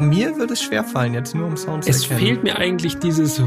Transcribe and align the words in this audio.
Mir 0.00 0.36
würde 0.36 0.54
es 0.54 0.62
schwerfallen, 0.62 1.14
jetzt 1.14 1.36
nur 1.36 1.46
um 1.46 1.56
Sound 1.56 1.84
zu 1.84 1.90
Es 1.90 2.02
erkennen. 2.02 2.18
fehlt 2.20 2.42
mir 2.42 2.58
eigentlich 2.58 2.96
dieses, 2.98 3.40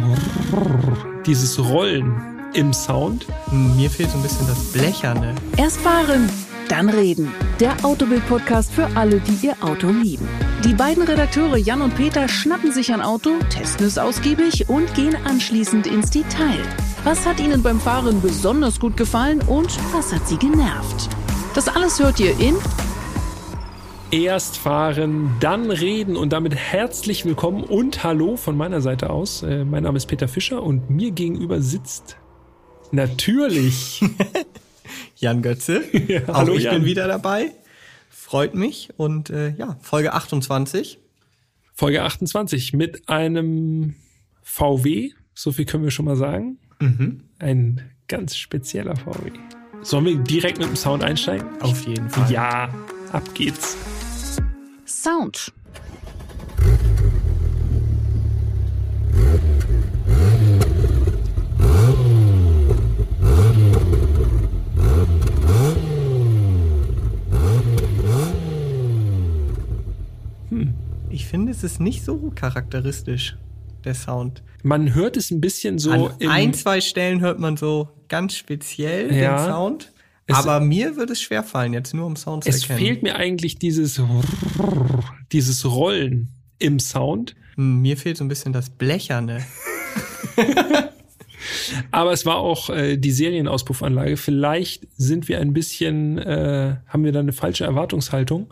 dieses 1.25 1.59
Rollen 1.59 2.50
im 2.54 2.71
Sound. 2.71 3.27
Mir 3.51 3.89
fehlt 3.89 4.12
so 4.12 4.16
ein 4.17 4.23
bisschen 4.23 4.47
das 4.47 4.71
Blecherne. 4.71 5.36
Erst 5.57 5.81
fahren, 5.81 6.29
dann 6.70 6.88
reden. 6.88 7.33
Der 7.60 7.75
Autobild-Podcast 7.83 8.71
für 8.71 8.88
alle, 8.96 9.20
die 9.20 9.46
ihr 9.46 9.57
Auto 9.60 9.89
lieben. 9.89 10.25
Die 10.63 10.73
beiden 10.73 11.04
Redakteure 11.04 11.57
Jan 11.57 11.81
und 11.81 11.96
Peter 11.97 12.29
schnappen 12.29 12.71
sich 12.71 12.93
ein 12.93 13.02
Auto, 13.02 13.32
testen 13.50 13.86
es 13.86 13.98
ausgiebig 13.98 14.70
und 14.70 14.93
gehen 14.93 15.18
anschließend 15.25 15.86
ins 15.86 16.11
Detail. 16.11 16.64
Was 17.04 17.25
hat 17.25 17.41
ihnen 17.41 17.61
beim 17.61 17.82
Fahren 17.82 18.21
besonders 18.21 18.79
gut 18.79 18.95
gefallen 18.95 19.41
und 19.50 19.77
was 19.91 20.14
hat 20.14 20.25
sie 20.25 20.38
genervt? 20.38 21.09
Das 21.55 21.68
alles 21.68 22.00
hört 22.02 22.21
ihr 22.21 22.39
in 22.39 22.55
Erst 24.12 24.58
fahren, 24.58 25.32
dann 25.42 25.70
reden 25.70 26.16
und 26.16 26.32
damit 26.32 26.56
herzlich 26.56 27.26
willkommen 27.26 27.64
und 27.66 28.06
hallo 28.06 28.38
von 28.38 28.56
meiner 28.56 28.79
Seite 28.79 29.10
aus. 29.10 29.43
Äh, 29.43 29.65
mein 29.65 29.84
Name 29.84 29.98
ist 29.98 30.06
Peter 30.06 30.29
Fischer 30.29 30.64
und 30.64 30.89
mir 30.89 31.11
gegenüber 31.11 31.61
sitzt 31.61 32.16
natürlich 32.92 34.02
Jan 35.17 35.42
Götze. 35.42 35.84
Ja, 36.08 36.22
hallo 36.28 36.53
ich 36.53 36.64
Jan. 36.64 36.75
bin 36.75 36.86
wieder 36.86 37.06
dabei. 37.08 37.52
Freut 38.09 38.56
mich. 38.56 38.89
Und 38.95 39.30
äh, 39.30 39.50
ja, 39.58 39.78
Folge 39.81 40.14
28. 40.14 41.00
Folge 41.73 42.03
28 42.03 42.72
mit 42.72 43.09
einem 43.09 43.95
VW, 44.42 45.12
so 45.34 45.52
viel 45.52 45.66
können 45.66 45.84
wir 45.84 45.92
schon 45.92 46.06
mal 46.06 46.16
sagen. 46.16 46.59
Ein 47.39 47.81
ganz 48.08 48.38
spezieller 48.38 48.95
VW. 48.95 49.31
Sollen 49.81 50.06
wir 50.06 50.16
direkt 50.16 50.59
mit 50.59 50.67
dem 50.67 50.76
Sound 50.78 51.03
einsteigen? 51.03 51.45
Auf 51.62 51.86
jeden 51.86 52.09
Fall. 52.09 52.31
Ja, 52.31 52.70
ab 53.12 53.23
geht's. 53.34 53.76
Sound. 55.08 55.53
Ich 71.09 71.26
finde, 71.26 71.53
es 71.53 71.64
ist 71.64 71.80
nicht 71.80 72.03
so 72.03 72.30
charakteristisch, 72.36 73.38
der 73.86 73.96
Sound. 73.96 74.44
Man 74.62 74.94
hört 74.94 75.16
es 75.16 75.31
ein 75.31 75.40
bisschen 75.40 75.80
so 75.80 75.92
An 75.92 76.12
ein, 76.28 76.53
zwei 76.53 76.81
Stellen 76.81 77.22
hört 77.22 77.40
man 77.40 77.56
so 77.56 77.88
ganz 78.09 78.36
speziell 78.36 79.14
Ja. 79.16 79.38
den 79.38 79.53
Sound. 79.53 79.94
Es- 80.28 80.36
Aber 80.36 80.59
mir 80.59 80.95
würde 80.97 81.14
es 81.14 81.22
schwerfallen, 81.22 81.73
jetzt 81.73 81.94
nur 81.94 82.06
um 82.06 82.16
Sound 82.16 82.44
zu 82.44 82.50
es 82.50 82.61
erkennen. 82.61 82.80
fehlt 82.80 83.03
mir 83.03 83.16
eigentlich 83.16 83.58
dieses 83.59 84.02
dieses 85.31 85.66
Rollen 85.66 86.30
im 86.59 86.80
Sound. 86.80 87.36
Hm, 87.56 87.81
Mir 87.81 87.97
fehlt 87.97 88.17
so 88.17 88.23
ein 88.23 88.28
bisschen 88.28 88.53
das 88.53 88.69
Blecherne. 88.69 89.44
Aber 91.92 92.11
es 92.11 92.25
war 92.25 92.38
auch 92.38 92.69
äh, 92.69 92.97
die 92.97 93.11
Serienauspuffanlage. 93.11 94.17
Vielleicht 94.17 94.88
sind 94.97 95.28
wir 95.28 95.39
ein 95.39 95.53
bisschen, 95.53 96.17
äh, 96.17 96.75
haben 96.88 97.03
wir 97.03 97.12
da 97.12 97.19
eine 97.19 97.31
falsche 97.34 97.64
Erwartungshaltung, 97.66 98.47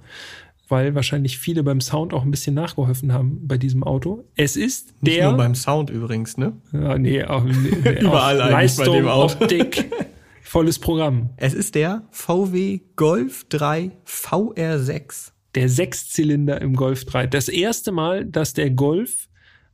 weil 0.69 0.95
wahrscheinlich 0.95 1.37
viele 1.37 1.63
beim 1.63 1.81
Sound 1.81 2.13
auch 2.13 2.23
ein 2.23 2.31
bisschen 2.31 2.53
nachgeholfen 2.55 3.11
haben 3.11 3.47
bei 3.47 3.57
diesem 3.57 3.83
Auto. 3.83 4.23
Es 4.35 4.55
ist 4.55 4.93
Nicht 5.01 5.17
der, 5.17 5.29
nur 5.29 5.37
beim 5.37 5.55
Sound 5.55 5.89
übrigens, 5.89 6.37
ne? 6.37 6.53
ja, 6.73 6.97
nee, 6.97 7.23
auch, 7.23 7.43
nee, 7.43 7.53
Überall 7.99 8.41
auch 8.41 8.45
eigentlich 8.45 8.51
bei 8.51 8.51
Leistung, 8.85 8.95
dem 8.95 9.07
Auto. 9.07 9.43
Optik, 9.43 9.91
volles 10.45 10.79
Programm. 10.79 11.31
Es 11.37 11.53
ist 11.53 11.75
der 11.75 12.03
VW 12.11 12.81
Golf 12.95 13.45
3 13.49 13.91
VR6. 14.05 15.31
Der 15.55 15.69
Sechszylinder 15.69 16.61
im 16.61 16.75
Golf 16.75 17.05
3. 17.05 17.27
Das 17.27 17.49
erste 17.49 17.91
Mal, 17.91 18.25
dass 18.25 18.53
der 18.53 18.69
Golf 18.69 19.27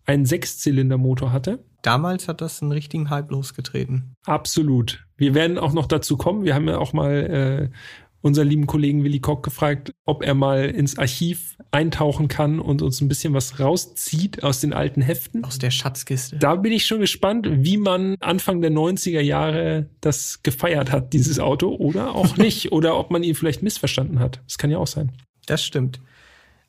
einen 0.06 0.26
Sechszylindermotor 0.26 1.32
hatte. 1.32 1.64
Damals 1.82 2.28
hat 2.28 2.42
das 2.42 2.62
einen 2.62 2.72
richtigen 2.72 3.10
Hype 3.10 3.32
losgetreten. 3.32 4.16
Absolut. 4.26 5.06
Wir 5.18 5.34
werden 5.34 5.58
auch 5.58 5.74
noch 5.74 5.88
dazu 5.88 6.18
kommen. 6.18 6.44
Wir 6.46 6.56
haben 6.56 6.68
ja 6.68 6.78
auch 6.78 6.94
mal 6.94 7.70
äh, 7.72 7.78
unseren 8.22 8.48
lieben 8.48 8.68
Kollegen 8.68 9.04
Willi 9.04 9.20
Koch 9.20 9.42
gefragt, 9.42 9.94
ob 10.06 10.24
er 10.24 10.34
mal 10.34 10.66
ins 10.66 10.98
Archiv 10.98 11.58
eintauchen 11.72 12.28
kann 12.28 12.60
und 12.60 12.82
uns 12.82 13.02
ein 13.02 13.08
bisschen 13.08 13.34
was 13.34 13.60
rauszieht 13.60 14.44
aus 14.44 14.60
den 14.62 14.74
alten 14.74 15.02
Heften. 15.02 15.44
Aus 15.44 15.58
der 15.58 15.72
Schatzkiste. 15.72 16.38
Da 16.38 16.56
bin 16.56 16.72
ich 16.72 16.86
schon 16.86 17.00
gespannt, 17.00 17.48
wie 17.50 17.78
man 17.78 18.16
Anfang 18.20 18.62
der 18.62 18.72
90er 18.72 19.22
Jahre 19.22 19.90
das 20.02 20.44
gefeiert 20.44 20.92
hat, 20.92 21.14
dieses 21.14 21.40
Auto, 21.40 21.76
oder 21.76 22.16
auch 22.16 22.38
nicht. 22.38 22.72
oder 22.72 22.98
ob 22.98 23.12
man 23.12 23.24
ihn 23.24 23.36
vielleicht 23.36 23.64
missverstanden 23.64 24.20
hat. 24.20 24.42
Das 24.48 24.58
kann 24.58 24.70
ja 24.70 24.78
auch 24.78 24.88
sein. 24.88 25.12
Das 25.46 25.64
stimmt. 25.64 26.00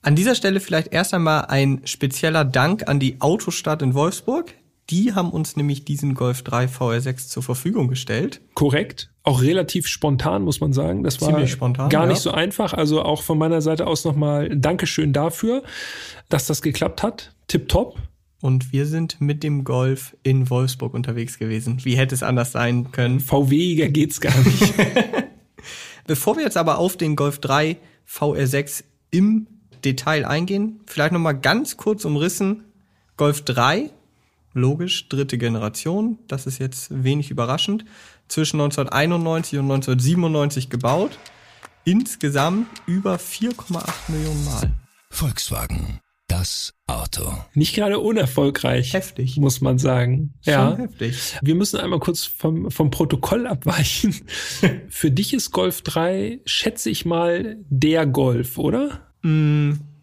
An 0.01 0.17
dieser 0.17 0.35
Stelle 0.35 0.59
vielleicht 0.59 0.93
erst 0.93 1.15
einmal 1.15 1.45
ein 1.47 1.83
spezieller 1.85 2.45
Dank 2.45 2.89
an 2.89 2.99
die 2.99 3.21
Autostadt 3.21 3.83
in 3.83 3.95
Wolfsburg. 3.95 4.55
Die 4.91 5.15
haben 5.15 5.31
uns 5.31 5.57
nämlich 5.57 5.85
diesen 5.85 6.15
Golf 6.15 6.43
3 6.43 6.67
VR6 6.67 7.29
zur 7.29 7.43
Verfügung 7.43 7.89
gestellt. 7.89 8.41
Korrekt. 8.55 9.11
Auch 9.23 9.41
relativ 9.41 9.87
spontan, 9.87 10.43
muss 10.43 10.61
man 10.61 10.73
sagen. 10.73 11.05
Das 11.05 11.21
war 11.21 11.29
Ziemlich 11.29 11.53
spontan, 11.53 11.89
gar 11.89 12.03
ja. 12.03 12.09
nicht 12.09 12.21
so 12.21 12.33
einfach. 12.33 12.73
Also 12.75 13.03
auch 13.03 13.23
von 13.23 13.39
meiner 13.39 13.63
Seite 13.63 13.87
aus 13.87 14.05
nochmal 14.05 14.51
Dankeschön 14.55 15.13
dafür, 15.13 15.63
dass 16.29 16.47
das 16.47 16.63
geklappt 16.63 17.03
hat. 17.03 17.35
Tipptopp. 17.47 17.97
Und 18.41 18.73
wir 18.73 18.87
sind 18.87 19.21
mit 19.21 19.45
dem 19.45 19.63
Golf 19.63 20.17
in 20.25 20.51
Wolfsburg 20.51 20.95
unterwegs 20.95 21.39
gewesen. 21.39 21.85
Wie 21.85 21.97
hätte 21.97 22.15
es 22.15 22.25
anders 22.25 22.51
sein 22.51 22.91
können? 22.91 23.21
VW-iger 23.21 23.89
geht's 23.89 24.21
gar 24.21 24.37
nicht. 24.37 24.75
Bevor 26.07 26.37
wir 26.37 26.43
jetzt 26.43 26.57
aber 26.57 26.79
auf 26.79 26.97
den 26.97 27.15
Golf 27.15 27.39
3 27.39 27.77
VR6 28.09 28.83
im 29.13 29.47
Detail 29.85 30.25
eingehen, 30.25 30.81
vielleicht 30.87 31.13
noch 31.13 31.21
mal 31.21 31.33
ganz 31.33 31.77
kurz 31.77 32.05
umrissen. 32.05 32.65
Golf 33.17 33.43
3, 33.43 33.91
logisch, 34.55 35.09
dritte 35.09 35.39
Generation, 35.39 36.19
das 36.29 36.47
ist 36.47 36.59
jetzt 36.59 36.89
wenig 37.05 37.31
überraschend, 37.31 37.85
zwischen 38.29 38.61
1991 38.61 39.59
und 39.59 39.71
1997 39.71 40.71
gebaut. 40.71 41.19
Insgesamt 41.85 42.69
über 42.87 43.17
4,8 43.17 44.13
Millionen 44.13 44.45
Mal. 44.45 44.73
Volkswagen, 45.11 45.99
das 46.29 46.75
Auto. 46.87 47.35
nicht 47.55 47.75
gerade 47.75 47.99
unerfolgreich. 47.99 48.95
Heftig. 48.95 49.37
Muss 49.37 49.61
man 49.61 49.79
sagen. 49.79 50.35
Ja. 50.43 50.71
Schon 50.71 50.79
heftig. 50.79 51.35
Wir 51.43 51.55
müssen 51.55 51.81
einmal 51.81 51.99
kurz 51.99 52.25
vom, 52.25 52.71
vom 52.71 52.91
Protokoll 52.91 53.47
abweichen. 53.47 54.15
Für 54.89 55.11
dich 55.11 55.35
ist 55.35 55.51
Golf 55.51 55.83
3, 55.83 56.41
schätze 56.45 56.89
ich 56.91 57.05
mal, 57.05 57.57
der 57.69 58.07
Golf, 58.07 58.59
oder? 58.59 59.13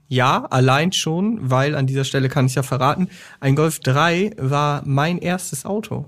Ja, 0.09 0.45
allein 0.45 0.91
schon, 0.91 1.37
weil 1.49 1.75
an 1.75 1.85
dieser 1.87 2.03
Stelle 2.03 2.29
kann 2.29 2.47
ich 2.47 2.55
ja 2.55 2.63
verraten, 2.63 3.07
ein 3.39 3.55
Golf 3.55 3.79
3 3.79 4.31
war 4.37 4.81
mein 4.85 5.19
erstes 5.19 5.65
Auto. 5.65 6.07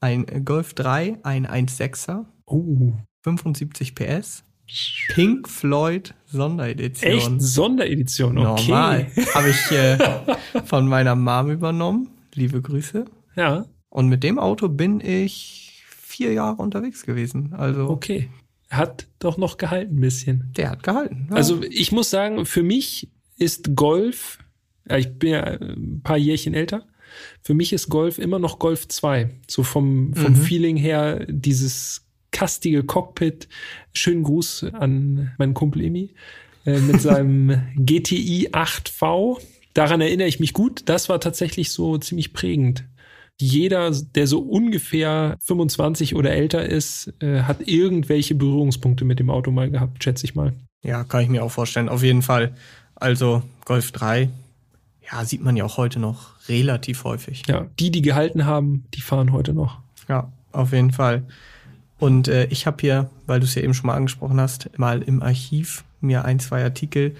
Ein 0.00 0.44
Golf 0.44 0.74
3, 0.74 1.18
ein 1.22 1.46
1.6er, 1.46 2.24
Oh. 2.44 2.92
75 3.22 3.94
PS, 3.94 4.44
Pink 5.14 5.48
Floyd 5.48 6.14
Sonderedition. 6.26 7.12
Echt? 7.12 7.40
Sonderedition, 7.42 8.38
okay. 8.38 8.70
Normal. 8.70 9.06
Habe 9.34 9.48
ich 9.50 9.70
äh, 9.72 9.98
von 10.64 10.86
meiner 10.88 11.14
Mom 11.14 11.50
übernommen. 11.50 12.10
Liebe 12.34 12.60
Grüße. 12.60 13.04
Ja, 13.36 13.64
Und 13.90 14.08
mit 14.08 14.22
dem 14.24 14.38
Auto 14.38 14.68
bin 14.68 15.00
ich 15.00 15.82
vier 15.88 16.32
Jahre 16.32 16.56
unterwegs 16.62 17.04
gewesen. 17.06 17.54
Also 17.54 17.88
okay. 17.88 18.28
Hat 18.70 19.06
doch 19.18 19.38
noch 19.38 19.56
gehalten 19.56 19.96
ein 19.96 20.00
bisschen. 20.00 20.52
der 20.56 20.70
hat 20.70 20.82
gehalten. 20.82 21.28
Ja. 21.30 21.36
Also 21.36 21.62
ich 21.62 21.92
muss 21.92 22.10
sagen, 22.10 22.44
für 22.46 22.62
mich 22.62 23.08
ist 23.36 23.74
Golf, 23.76 24.38
ich 24.94 25.10
bin 25.18 25.30
ja 25.30 25.42
ein 25.42 26.00
paar 26.02 26.18
Jährchen 26.18 26.54
älter, 26.54 26.86
für 27.42 27.54
mich 27.54 27.72
ist 27.72 27.88
Golf 27.88 28.18
immer 28.18 28.38
noch 28.38 28.58
Golf 28.58 28.88
2. 28.88 29.30
So 29.46 29.62
vom, 29.62 30.14
vom 30.14 30.36
Feeling 30.36 30.76
her, 30.76 31.24
dieses 31.28 32.04
kastige 32.30 32.84
Cockpit. 32.84 33.48
Schönen 33.92 34.22
Gruß 34.22 34.66
an 34.72 35.32
meinen 35.38 35.54
Kumpel 35.54 35.84
Emi 35.84 36.10
äh, 36.66 36.78
mit 36.78 37.00
seinem 37.00 37.62
GTI 37.76 38.50
8V. 38.52 39.40
Daran 39.74 40.00
erinnere 40.00 40.28
ich 40.28 40.40
mich 40.40 40.52
gut. 40.52 40.82
Das 40.86 41.08
war 41.08 41.20
tatsächlich 41.20 41.70
so 41.70 41.98
ziemlich 41.98 42.32
prägend. 42.32 42.84
Jeder, 43.40 43.92
der 44.14 44.26
so 44.26 44.40
ungefähr 44.40 45.36
25 45.40 46.16
oder 46.16 46.32
älter 46.32 46.64
ist, 46.66 47.12
äh, 47.20 47.42
hat 47.42 47.68
irgendwelche 47.68 48.34
Berührungspunkte 48.34 49.04
mit 49.04 49.20
dem 49.20 49.30
Auto 49.30 49.50
mal 49.50 49.70
gehabt, 49.70 50.02
schätze 50.02 50.24
ich 50.24 50.34
mal. 50.34 50.54
Ja, 50.82 51.04
kann 51.04 51.22
ich 51.22 51.28
mir 51.28 51.44
auch 51.44 51.50
vorstellen. 51.50 51.88
Auf 51.88 52.02
jeden 52.02 52.22
Fall. 52.22 52.54
Also 52.96 53.42
Golf 53.64 53.92
3, 53.92 54.28
ja, 55.10 55.24
sieht 55.24 55.42
man 55.42 55.56
ja 55.56 55.64
auch 55.64 55.76
heute 55.76 56.00
noch 56.00 56.30
relativ 56.48 57.04
häufig. 57.04 57.44
Ja, 57.46 57.66
die, 57.78 57.90
die 57.90 58.02
gehalten 58.02 58.44
haben, 58.44 58.84
die 58.94 59.00
fahren 59.00 59.32
heute 59.32 59.54
noch. 59.54 59.78
Ja, 60.08 60.32
auf 60.52 60.72
jeden 60.72 60.92
Fall. 60.92 61.22
Und 61.98 62.28
äh, 62.28 62.46
ich 62.46 62.66
habe 62.66 62.78
hier, 62.80 63.10
weil 63.26 63.40
du 63.40 63.46
es 63.46 63.54
ja 63.54 63.62
eben 63.62 63.74
schon 63.74 63.86
mal 63.86 63.94
angesprochen 63.94 64.40
hast, 64.40 64.70
mal 64.78 65.02
im 65.02 65.22
Archiv 65.22 65.84
mir 66.00 66.24
ein, 66.24 66.38
zwei 66.38 66.62
Artikel 66.62 67.16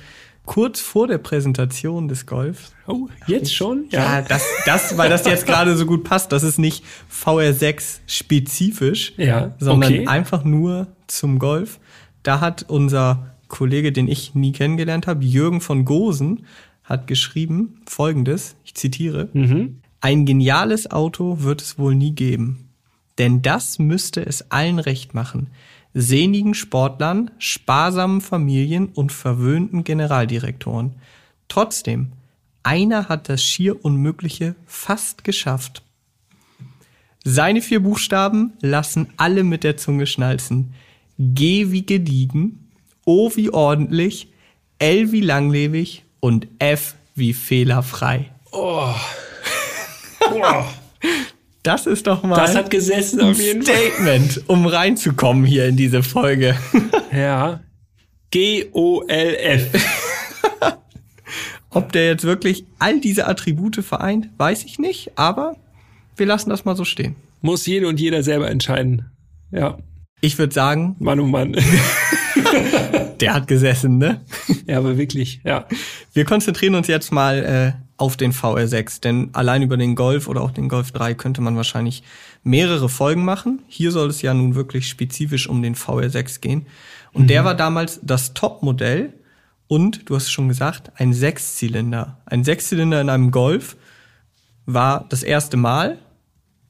kurz 0.48 0.80
vor 0.80 1.06
der 1.06 1.18
Präsentation 1.18 2.08
des 2.08 2.26
Golf. 2.26 2.72
Oh, 2.86 3.06
jetzt 3.26 3.54
schon? 3.54 3.84
Ja, 3.90 4.22
das, 4.22 4.42
das, 4.66 4.96
weil 4.96 5.08
das 5.10 5.24
jetzt 5.26 5.46
gerade 5.46 5.76
so 5.76 5.86
gut 5.86 6.02
passt. 6.04 6.32
Das 6.32 6.42
ist 6.42 6.58
nicht 6.58 6.82
VR6 7.12 7.98
spezifisch, 8.06 9.12
Ja, 9.16 9.54
sondern 9.58 9.92
okay. 9.92 10.06
einfach 10.06 10.44
nur 10.44 10.88
zum 11.06 11.38
Golf. 11.38 11.78
Da 12.22 12.40
hat 12.40 12.64
unser 12.68 13.34
Kollege, 13.48 13.92
den 13.92 14.08
ich 14.08 14.34
nie 14.34 14.52
kennengelernt 14.52 15.06
habe, 15.06 15.24
Jürgen 15.24 15.60
von 15.60 15.84
Gosen, 15.84 16.46
hat 16.82 17.06
geschrieben 17.06 17.80
folgendes, 17.86 18.56
ich 18.64 18.74
zitiere, 18.74 19.28
Mhm. 19.34 19.80
ein 20.00 20.24
geniales 20.26 20.90
Auto 20.90 21.38
wird 21.42 21.60
es 21.60 21.78
wohl 21.78 21.94
nie 21.94 22.12
geben, 22.12 22.68
denn 23.18 23.42
das 23.42 23.78
müsste 23.78 24.24
es 24.24 24.50
allen 24.50 24.78
recht 24.78 25.12
machen, 25.14 25.48
sehnigen 25.94 26.54
Sportlern, 26.54 27.30
sparsamen 27.38 28.20
Familien 28.20 28.86
und 28.86 29.12
verwöhnten 29.12 29.84
Generaldirektoren. 29.84 30.94
Trotzdem, 31.48 32.12
einer 32.62 33.08
hat 33.08 33.28
das 33.28 33.42
schier 33.42 33.84
Unmögliche 33.84 34.54
fast 34.66 35.24
geschafft. 35.24 35.82
Seine 37.24 37.62
vier 37.62 37.80
Buchstaben 37.80 38.52
lassen 38.60 39.12
alle 39.16 39.44
mit 39.44 39.64
der 39.64 39.76
Zunge 39.76 40.06
schnalzen. 40.06 40.74
G 41.18 41.72
wie 41.72 41.84
gediegen, 41.84 42.70
O 43.04 43.30
wie 43.34 43.50
ordentlich, 43.50 44.28
L 44.78 45.12
wie 45.12 45.20
langlebig 45.20 46.04
und 46.20 46.46
F 46.58 46.94
wie 47.14 47.34
fehlerfrei. 47.34 48.30
Das 51.68 51.84
ist 51.84 52.06
doch 52.06 52.22
mal 52.22 52.34
Das 52.34 52.54
hat 52.54 52.70
gesessen 52.70 53.20
auf 53.20 53.38
jeden 53.38 53.62
Fall. 53.62 53.74
Statement, 53.76 54.42
um 54.46 54.64
reinzukommen 54.64 55.44
hier 55.44 55.66
in 55.66 55.76
diese 55.76 56.02
Folge. 56.02 56.56
Ja. 57.12 57.60
G-O-L-F. 58.30 59.68
Ob 61.70 61.92
der 61.92 62.06
jetzt 62.06 62.24
wirklich 62.24 62.64
all 62.78 63.00
diese 63.00 63.26
Attribute 63.26 63.76
vereint, 63.84 64.30
weiß 64.38 64.64
ich 64.64 64.78
nicht, 64.78 65.12
aber 65.16 65.56
wir 66.16 66.24
lassen 66.24 66.48
das 66.48 66.64
mal 66.64 66.74
so 66.74 66.84
stehen. 66.84 67.16
Muss 67.42 67.66
jede 67.66 67.86
und 67.86 68.00
jeder 68.00 68.22
selber 68.22 68.50
entscheiden. 68.50 69.10
Ja. 69.50 69.76
Ich 70.22 70.38
würde 70.38 70.54
sagen, 70.54 70.96
Mann, 70.98 71.20
oh 71.20 71.26
Mann. 71.26 71.52
der 73.20 73.34
hat 73.34 73.46
gesessen, 73.46 73.98
ne? 73.98 74.22
ja, 74.66 74.78
aber 74.78 74.96
wirklich, 74.96 75.40
ja. 75.44 75.66
Wir 76.14 76.24
konzentrieren 76.24 76.74
uns 76.74 76.86
jetzt 76.86 77.12
mal 77.12 77.74
äh, 77.76 77.87
auf 77.98 78.16
den 78.16 78.32
VR6, 78.32 79.00
denn 79.00 79.30
allein 79.32 79.62
über 79.62 79.76
den 79.76 79.96
Golf 79.96 80.28
oder 80.28 80.40
auch 80.40 80.52
den 80.52 80.68
Golf 80.68 80.92
3 80.92 81.14
könnte 81.14 81.40
man 81.40 81.56
wahrscheinlich 81.56 82.04
mehrere 82.44 82.88
Folgen 82.88 83.24
machen. 83.24 83.62
Hier 83.66 83.90
soll 83.90 84.08
es 84.08 84.22
ja 84.22 84.32
nun 84.32 84.54
wirklich 84.54 84.88
spezifisch 84.88 85.48
um 85.48 85.62
den 85.62 85.74
VR6 85.74 86.40
gehen. 86.40 86.66
Und 87.12 87.28
der 87.28 87.44
war 87.44 87.54
damals 87.54 88.00
das 88.02 88.34
Topmodell 88.34 89.12
und, 89.66 90.08
du 90.08 90.14
hast 90.14 90.24
es 90.24 90.30
schon 90.30 90.48
gesagt, 90.48 90.92
ein 90.94 91.12
Sechszylinder. 91.12 92.18
Ein 92.24 92.44
Sechszylinder 92.44 93.00
in 93.00 93.10
einem 93.10 93.30
Golf 93.32 93.76
war 94.64 95.06
das 95.08 95.22
erste 95.22 95.56
Mal 95.56 95.98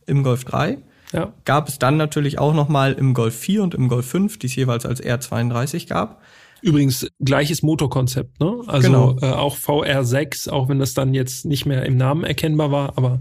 im 0.07 0.23
Golf 0.23 0.45
3. 0.45 0.79
Ja. 1.13 1.33
Gab 1.45 1.69
es 1.69 1.79
dann 1.79 1.97
natürlich 1.97 2.39
auch 2.39 2.55
noch 2.55 2.69
mal 2.69 2.95
im 2.95 3.15
Golf 3.15 3.37
4 3.39 3.63
und 3.63 3.75
im 3.75 3.89
Golf 3.89 4.07
5, 4.07 4.39
die 4.39 4.47
es 4.47 4.57
jeweils 4.57 4.87
als 4.87 5.03
R32 5.03 5.89
gab. 5.89 6.23
Übrigens 6.63 7.07
gleiches 7.21 7.63
Motorkonzept, 7.63 8.41
ne? 8.41 8.61
Also 8.67 8.89
Genau. 8.89 9.17
äh, 9.21 9.33
auch 9.33 9.57
VR6, 9.57 10.49
auch 10.51 10.69
wenn 10.69 10.79
das 10.79 10.95
dann 10.95 11.15
jetzt 11.15 11.45
nicht 11.45 11.67
mehr 11.67 11.85
im 11.87 11.97
Namen 11.97 12.25
erkennbar 12.25 12.71
war, 12.71 12.93
aber 12.97 13.21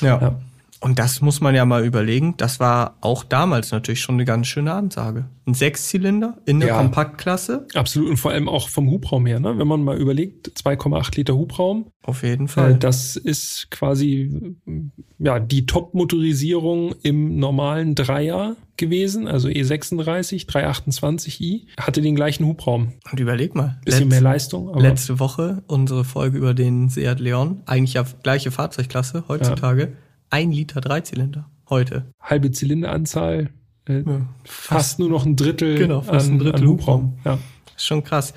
Ja. 0.00 0.20
Ja. 0.20 0.40
Und 0.80 0.98
das 1.00 1.20
muss 1.20 1.40
man 1.40 1.54
ja 1.56 1.64
mal 1.64 1.84
überlegen. 1.84 2.34
Das 2.36 2.60
war 2.60 2.98
auch 3.00 3.24
damals 3.24 3.72
natürlich 3.72 4.00
schon 4.00 4.14
eine 4.14 4.24
ganz 4.24 4.46
schöne 4.46 4.72
Ansage. 4.72 5.28
Ein 5.46 5.54
Sechszylinder 5.54 6.38
in 6.46 6.60
der 6.60 6.68
Ja. 6.70 6.76
Kompaktklasse. 6.78 7.66
absolut 7.74 8.10
und 8.10 8.16
vor 8.16 8.30
allem 8.30 8.48
auch 8.48 8.68
vom 8.68 8.88
Hubraum 8.90 9.26
her, 9.26 9.40
ne? 9.40 9.58
Wenn 9.58 9.66
man 9.66 9.82
mal 9.82 9.96
überlegt, 9.98 10.52
2,8 10.56 11.16
Liter 11.16 11.34
Hubraum, 11.36 11.86
Auf 12.02 12.22
jeden 12.22 12.44
äh, 12.46 12.48
Fall. 12.48 12.74
das 12.76 13.16
ist 13.16 13.68
quasi 13.70 14.54
äh, 14.66 14.72
ja 15.18 15.40
die 15.40 15.66
Top-Motorisierung 15.66 16.94
im 17.02 17.38
normalen 17.38 17.94
Dreier 17.94 18.56
gewesen, 18.76 19.26
also 19.26 19.48
E 19.48 19.62
E36, 19.62 20.46
328i, 20.48 21.66
hatte 21.78 22.00
den 22.00 22.14
gleichen 22.14 22.46
Hubraum. 22.46 22.92
Und 23.10 23.18
überleg 23.20 23.54
mal. 23.54 23.80
Bisschen 23.84 24.04
letz- 24.04 24.10
mehr 24.10 24.20
Leistung, 24.20 24.68
aber 24.68 24.80
letzte 24.80 25.18
Woche 25.18 25.62
unsere 25.66 26.04
Folge 26.04 26.38
über 26.38 26.54
den 26.54 26.88
Seat 26.88 27.18
Leon. 27.20 27.62
Eigentlich 27.66 27.94
ja 27.94 28.04
gleiche 28.22 28.50
Fahrzeugklasse 28.50 29.24
heutzutage. 29.28 29.94
Ein 30.30 30.52
Liter 30.52 30.80
Dreizylinder. 30.80 31.48
Heute. 31.70 32.06
halbe 32.22 32.50
Zylinderanzahl, 32.50 33.50
äh, 33.86 34.00
Ja. 34.00 34.20
fast 34.44 34.98
nur 34.98 35.10
noch 35.10 35.26
ein 35.26 35.36
Drittel, 35.36 35.76
Genau, 35.76 36.00
fast 36.00 36.28
an, 36.28 36.36
ein 36.36 36.38
Drittel 36.38 36.66
Hubraum. 36.66 37.18
Ja. 37.26 37.38
Ist 37.76 37.84
schon 37.86 38.02
krass. 38.04 38.32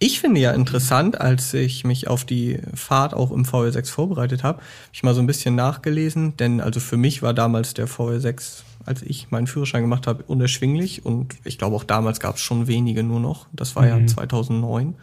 Ich 0.00 0.18
finde 0.20 0.40
ja 0.40 0.50
interessant, 0.50 1.20
als 1.20 1.54
ich 1.54 1.84
mich 1.84 2.08
auf 2.08 2.24
die 2.24 2.58
Fahrt 2.74 3.14
auch 3.14 3.30
im 3.30 3.44
VW6 3.44 3.88
vorbereitet 3.88 4.42
habe, 4.42 4.58
habe 4.58 4.66
ich 4.92 5.04
mal 5.04 5.14
so 5.14 5.20
ein 5.20 5.28
bisschen 5.28 5.54
nachgelesen, 5.54 6.36
denn 6.38 6.60
also 6.60 6.80
für 6.80 6.96
mich 6.96 7.22
war 7.22 7.32
damals 7.34 7.72
der 7.74 7.86
VW6, 7.86 8.64
als 8.84 9.02
ich 9.02 9.30
meinen 9.30 9.46
Führerschein 9.46 9.82
gemacht 9.82 10.08
habe, 10.08 10.24
unerschwinglich 10.24 11.06
und 11.06 11.36
ich 11.44 11.56
glaube 11.56 11.76
auch 11.76 11.84
damals 11.84 12.18
gab 12.18 12.34
es 12.34 12.40
schon 12.40 12.66
wenige 12.66 13.04
nur 13.04 13.20
noch. 13.20 13.46
Das 13.52 13.76
war 13.76 13.86
ja 13.86 14.04
2009. 14.04 14.96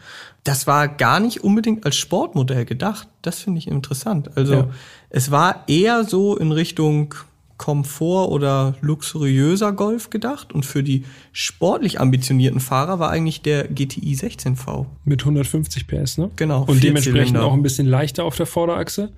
Das 0.44 0.68
war 0.68 0.90
gar 0.90 1.22
nicht 1.22 1.46
unbedingt 1.46 1.86
als 1.86 1.96
Sportmodell 1.96 2.66
gedacht. 2.66 3.08
Das 3.22 3.40
finde 3.40 3.60
ich 3.60 3.70
interessant. 3.70 4.36
Also 4.36 4.54
Ja. 4.54 4.70
Es 5.10 5.32
war 5.32 5.64
eher 5.68 6.04
so 6.04 6.38
in 6.38 6.52
Richtung 6.52 7.16
Komfort 7.60 8.30
oder 8.32 8.76
luxuriöser 8.80 9.74
Golf 9.74 10.10
gedacht 10.10 10.54
und 10.54 10.66
für 10.66 10.82
die 10.82 11.04
sportlich 11.34 12.00
ambitionierten 12.00 12.62
Fahrer 12.62 13.00
war 13.00 13.10
eigentlich 13.12 13.42
der 13.42 13.68
GTI 13.68 14.16
16V. 14.16 14.86
Mit 15.04 15.22
150 15.22 15.86
PS, 15.86 16.18
ne? 16.18 16.32
Genau, 16.38 16.62
Und 16.64 16.82
dementsprechend 16.82 17.18
Vierzylinder. 17.18 17.44
auch 17.44 17.54
ein 17.54 17.62
bisschen 17.62 17.86
leichter 17.86 18.24
auf 18.24 18.38
der 18.38 18.46
Vorderachse. 18.46 19.12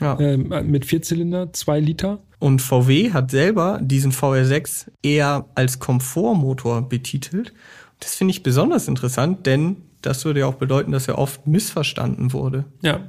Ja. 0.00 0.20
Ähm, 0.20 0.52
mit 0.70 0.84
Vierzylinder, 0.84 1.52
zwei 1.54 1.80
Liter. 1.80 2.18
Und 2.38 2.60
VW 2.60 3.12
hat 3.12 3.30
selber 3.30 3.80
diesen 3.82 4.12
VR6 4.12 4.88
eher 5.02 5.46
als 5.54 5.78
Komfortmotor 5.78 6.82
betitelt. 6.82 7.54
Das 8.00 8.14
finde 8.14 8.32
ich 8.32 8.42
besonders 8.42 8.86
interessant, 8.86 9.46
denn 9.46 9.76
das 10.02 10.26
würde 10.26 10.40
ja 10.40 10.46
auch 10.46 10.54
bedeuten, 10.54 10.92
dass 10.92 11.08
er 11.08 11.16
oft 11.16 11.46
missverstanden 11.46 12.34
wurde. 12.34 12.66
Ja. 12.82 13.00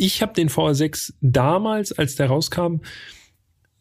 Ich 0.00 0.22
habe 0.22 0.32
den 0.32 0.48
VR6 0.48 1.12
damals, 1.20 1.92
als 1.92 2.14
der 2.14 2.28
rauskam, 2.28 2.76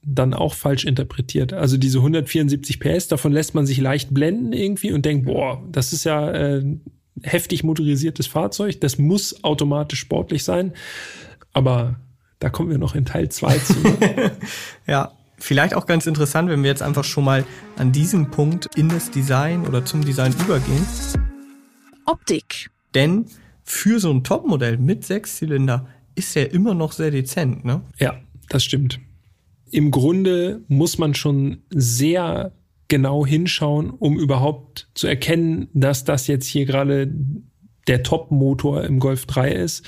dann 0.02 0.34
auch 0.34 0.56
falsch 0.56 0.84
interpretiert. 0.84 1.54
Also 1.54 1.78
diese 1.78 2.00
174 2.00 2.80
PS, 2.80 3.08
davon 3.08 3.31
lässt 3.31 3.54
man 3.54 3.68
sich 3.68 3.78
leicht 3.78 4.14
blenden 4.14 4.52
irgendwie 4.52 4.92
und 4.92 5.06
denkt, 5.06 5.25
boah, 5.25 5.64
das 5.72 5.94
ist 5.94 6.06
ja 6.06 6.31
äh, 6.31 6.62
ein 6.62 6.81
heftig 7.22 7.64
motorisiertes 7.64 8.25
Fahrzeug, 8.25 8.81
das 8.81 8.98
muss 8.98 9.44
automatisch 9.44 10.00
sportlich 10.00 10.44
sein. 10.44 10.74
Aber 11.54 12.00
da 12.40 12.50
kommen 12.50 12.72
wir 12.72 12.80
noch 12.80 12.96
in 12.96 13.06
Teil 13.06 13.30
2 13.30 13.58
zu. 13.60 13.74
Ne? 13.80 14.31
Ja, 14.88 15.12
vielleicht 15.38 15.75
auch 15.75 15.86
ganz 15.86 16.08
interessant, 16.08 16.50
wenn 16.50 16.63
wir 16.63 16.70
jetzt 16.72 16.81
einfach 16.81 17.04
schon 17.04 17.25
mal 17.25 17.46
an 17.75 17.92
diesem 17.92 18.31
Punkt 18.31 18.75
in 18.75 18.90
das 18.90 19.12
Design 19.12 19.68
oder 19.68 19.86
zum 19.86 20.04
Design 20.04 20.34
übergehen. 20.40 20.86
Optik. 22.06 22.72
Denn 22.96 23.25
für 23.63 24.00
so 24.00 24.10
ein 24.10 24.24
Topmodell 24.24 24.78
mit 24.78 25.06
Sechszylinder 25.06 25.88
ist 26.18 26.36
er 26.36 26.52
immer 26.52 26.74
noch 26.74 26.92
sehr 26.92 27.12
dezent, 27.12 27.64
ne? 27.64 27.81
Ja, 28.00 28.20
das 28.50 28.63
stimmt. 28.63 29.00
Im 29.70 29.91
Grunde 29.91 30.63
muss 30.68 30.98
man 30.98 31.13
schon 31.13 31.60
sehr 31.70 32.53
genau 32.88 33.25
hinschauen, 33.25 33.91
um 33.91 34.18
überhaupt 34.18 34.89
zu 34.94 35.08
erkennen, 35.08 35.70
dass 35.74 36.06
das 36.06 36.27
jetzt 36.27 36.48
hier 36.48 36.65
gerade 36.65 37.13
der 37.88 38.03
Top-Motor 38.03 38.84
im 38.84 39.00
Golf 39.00 39.25
3 39.25 39.51
ist. 39.51 39.86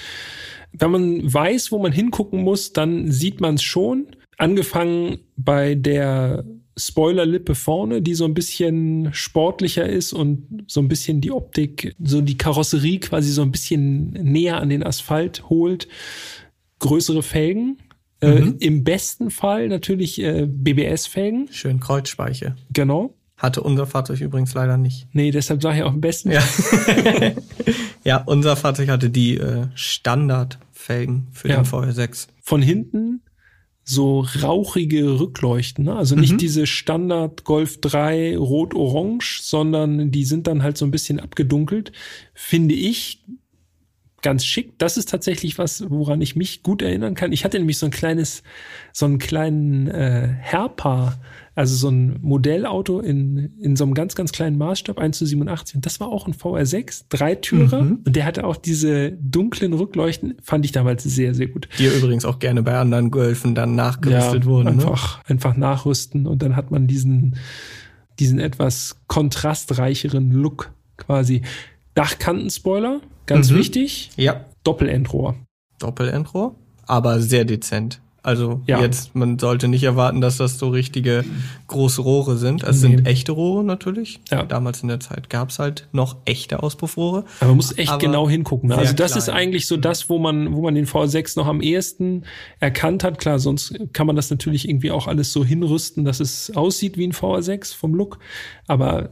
Wenn 0.71 0.91
man 0.91 1.33
weiß, 1.33 1.71
wo 1.71 1.79
man 1.79 1.91
hingucken 1.91 2.43
muss, 2.43 2.73
dann 2.73 3.11
sieht 3.11 3.41
man 3.41 3.55
es 3.55 3.63
schon. 3.63 4.07
Angefangen 4.39 5.19
bei 5.35 5.75
der 5.75 6.45
Spoilerlippe 6.77 7.55
vorne, 7.55 8.01
die 8.01 8.13
so 8.13 8.23
ein 8.23 8.33
bisschen 8.33 9.09
sportlicher 9.13 9.87
ist 9.87 10.13
und 10.13 10.63
so 10.65 10.79
ein 10.79 10.87
bisschen 10.87 11.19
die 11.19 11.31
Optik, 11.31 11.93
so 12.01 12.21
die 12.21 12.37
Karosserie 12.37 12.99
quasi 12.99 13.31
so 13.33 13.41
ein 13.41 13.51
bisschen 13.51 14.11
näher 14.11 14.61
an 14.61 14.69
den 14.69 14.81
Asphalt 14.81 15.49
holt. 15.49 15.89
Größere 16.79 17.21
Felgen. 17.21 17.79
Äh, 18.21 18.53
Im 18.59 18.85
besten 18.85 19.29
Fall 19.29 19.67
natürlich 19.67 20.21
äh, 20.21 20.45
BBS-Felgen. 20.47 21.49
Schön 21.51 21.81
Kreuzspeiche. 21.81 22.55
Genau. 22.71 23.13
Hatte 23.35 23.61
unser 23.61 23.87
Fahrzeug 23.87 24.21
übrigens 24.21 24.53
leider 24.53 24.77
nicht. 24.77 25.07
Nee, 25.11 25.31
deshalb 25.31 25.61
sage 25.61 25.77
ich 25.79 25.83
auch 25.83 25.91
am 25.91 25.99
besten. 26.01 26.31
Ja. 26.31 26.41
ja, 28.05 28.23
unser 28.25 28.55
Fahrzeug 28.55 28.87
hatte 28.87 29.09
die 29.09 29.35
äh, 29.37 29.67
Standardfelgen 29.75 31.27
für 31.33 31.49
Ja. 31.49 31.57
den 31.61 31.65
VR6. 31.65 32.27
Von 32.41 32.61
hinten 32.61 33.21
so 33.89 34.23
rauchige 34.43 35.19
Rückleuchten. 35.19 35.85
Ne? 35.85 35.95
Also 35.95 36.15
nicht 36.15 36.39
diese 36.41 36.67
Standard 36.67 37.43
Golf 37.43 37.81
3 37.81 38.37
rot-orange, 38.37 39.41
sondern 39.41 40.11
die 40.11 40.25
sind 40.25 40.45
dann 40.45 40.61
halt 40.61 40.77
so 40.77 40.85
ein 40.85 40.91
bisschen 40.91 41.19
abgedunkelt. 41.19 41.91
Finde 42.35 42.75
ich 42.75 43.23
ganz 44.21 44.45
schick. 44.45 44.77
Das 44.77 44.97
ist 44.97 45.09
tatsächlich 45.09 45.57
was, 45.57 45.89
woran 45.89 46.21
ich 46.21 46.35
mich 46.35 46.63
gut 46.63 46.81
erinnern 46.81 47.15
kann. 47.15 47.31
Ich 47.31 47.43
hatte 47.45 47.57
nämlich 47.57 47.77
so 47.77 47.85
ein 47.85 47.91
kleines, 47.91 48.43
so 48.93 49.05
einen 49.05 49.17
kleinen 49.17 49.87
äh, 49.87 50.27
Herpa, 50.39 51.17
also 51.55 51.75
so 51.75 51.89
ein 51.89 52.19
Modellauto 52.21 53.01
in, 53.01 53.53
in 53.59 53.75
so 53.75 53.83
einem 53.83 53.93
ganz, 53.93 54.15
ganz 54.15 54.31
kleinen 54.31 54.57
Maßstab, 54.57 54.97
1 54.97 55.17
zu 55.17 55.25
87. 55.25 55.75
Und 55.75 55.85
das 55.85 55.99
war 55.99 56.07
auch 56.07 56.25
ein 56.25 56.33
VR6, 56.33 57.05
Dreitürer. 57.09 57.79
Und 58.05 58.15
der 58.15 58.25
hatte 58.25 58.45
auch 58.45 58.55
diese 58.55 59.11
dunklen 59.11 59.73
Rückleuchten, 59.73 60.37
fand 60.41 60.63
ich 60.63 60.71
damals 60.71 61.03
sehr, 61.03 61.33
sehr 61.33 61.47
gut. 61.47 61.67
Die 61.77 61.87
übrigens 61.87 62.23
auch 62.23 62.39
gerne 62.39 62.63
bei 62.63 62.77
anderen 62.77 63.11
Golfen 63.11 63.55
dann 63.55 63.75
nachgerüstet 63.75 64.45
wurden. 64.45 64.77
Ne? 64.77 64.83
einfach, 64.83 65.23
einfach 65.25 65.57
nachrüsten 65.57 66.27
und 66.27 66.41
dann 66.41 66.55
hat 66.55 66.71
man 66.71 66.87
diesen, 66.87 67.35
diesen 68.19 68.39
etwas 68.39 68.97
kontrastreicheren 69.07 70.31
Look 70.31 70.71
quasi. 70.95 71.41
Dachkantenspoiler, 71.95 73.01
ganz 73.25 73.51
Mhm. 73.51 73.55
wichtig. 73.57 74.09
Ja, 74.15 74.45
Doppelendrohr. 74.63 75.35
Doppelendrohr, 75.79 76.55
aber 76.85 77.19
sehr 77.21 77.45
dezent. 77.45 78.01
Also 78.21 78.61
Ja. 78.67 78.81
jetzt, 78.81 79.15
man 79.15 79.39
sollte 79.39 79.69
nicht 79.69 79.83
erwarten, 79.83 80.19
dass 80.19 80.35
das 80.35 80.59
so 80.59 80.67
richtige 80.67 81.23
große 81.67 82.01
Rohre 82.01 82.35
sind. 82.37 82.63
Es 82.63 82.81
Nee. 82.81 82.89
sind 82.95 83.07
echte 83.07 83.31
Rohre 83.31 83.63
natürlich. 83.63 84.19
Ja. 84.29 84.43
Damals 84.43 84.81
in 84.81 84.89
der 84.89 84.99
Zeit 84.99 85.29
gab's 85.29 85.57
halt 85.57 85.87
noch 85.93 86.17
echte 86.25 86.61
Auspuffrohre. 86.61 87.23
Aber 87.39 87.47
man 87.47 87.55
muss 87.55 87.77
echt 87.77 87.97
genau 87.99 88.27
hingucken. 88.29 88.69
Ne? 88.69 88.77
Also 88.77 88.93
das 88.93 89.13
klein. 89.13 89.19
ist 89.19 89.29
eigentlich 89.29 89.67
so 89.67 89.77
das, 89.77 90.09
wo 90.09 90.19
man, 90.19 90.53
wo 90.53 90.61
man 90.61 90.75
den 90.75 90.85
V6 90.85 91.37
noch 91.37 91.47
am 91.47 91.61
ehesten 91.61 92.23
erkannt 92.59 93.05
hat. 93.05 93.19
Klar, 93.19 93.39
sonst 93.39 93.73
kann 93.93 94.05
man 94.05 94.17
das 94.17 94.29
natürlich 94.29 94.67
irgendwie 94.67 94.91
auch 94.91 95.07
alles 95.07 95.31
so 95.31 95.45
hinrüsten, 95.45 96.03
dass 96.03 96.19
es 96.19 96.51
aussieht 96.57 96.97
wie 96.97 97.07
ein 97.07 97.13
V6 97.13 97.73
vom 97.73 97.95
Look. 97.95 98.19
Aber 98.67 99.11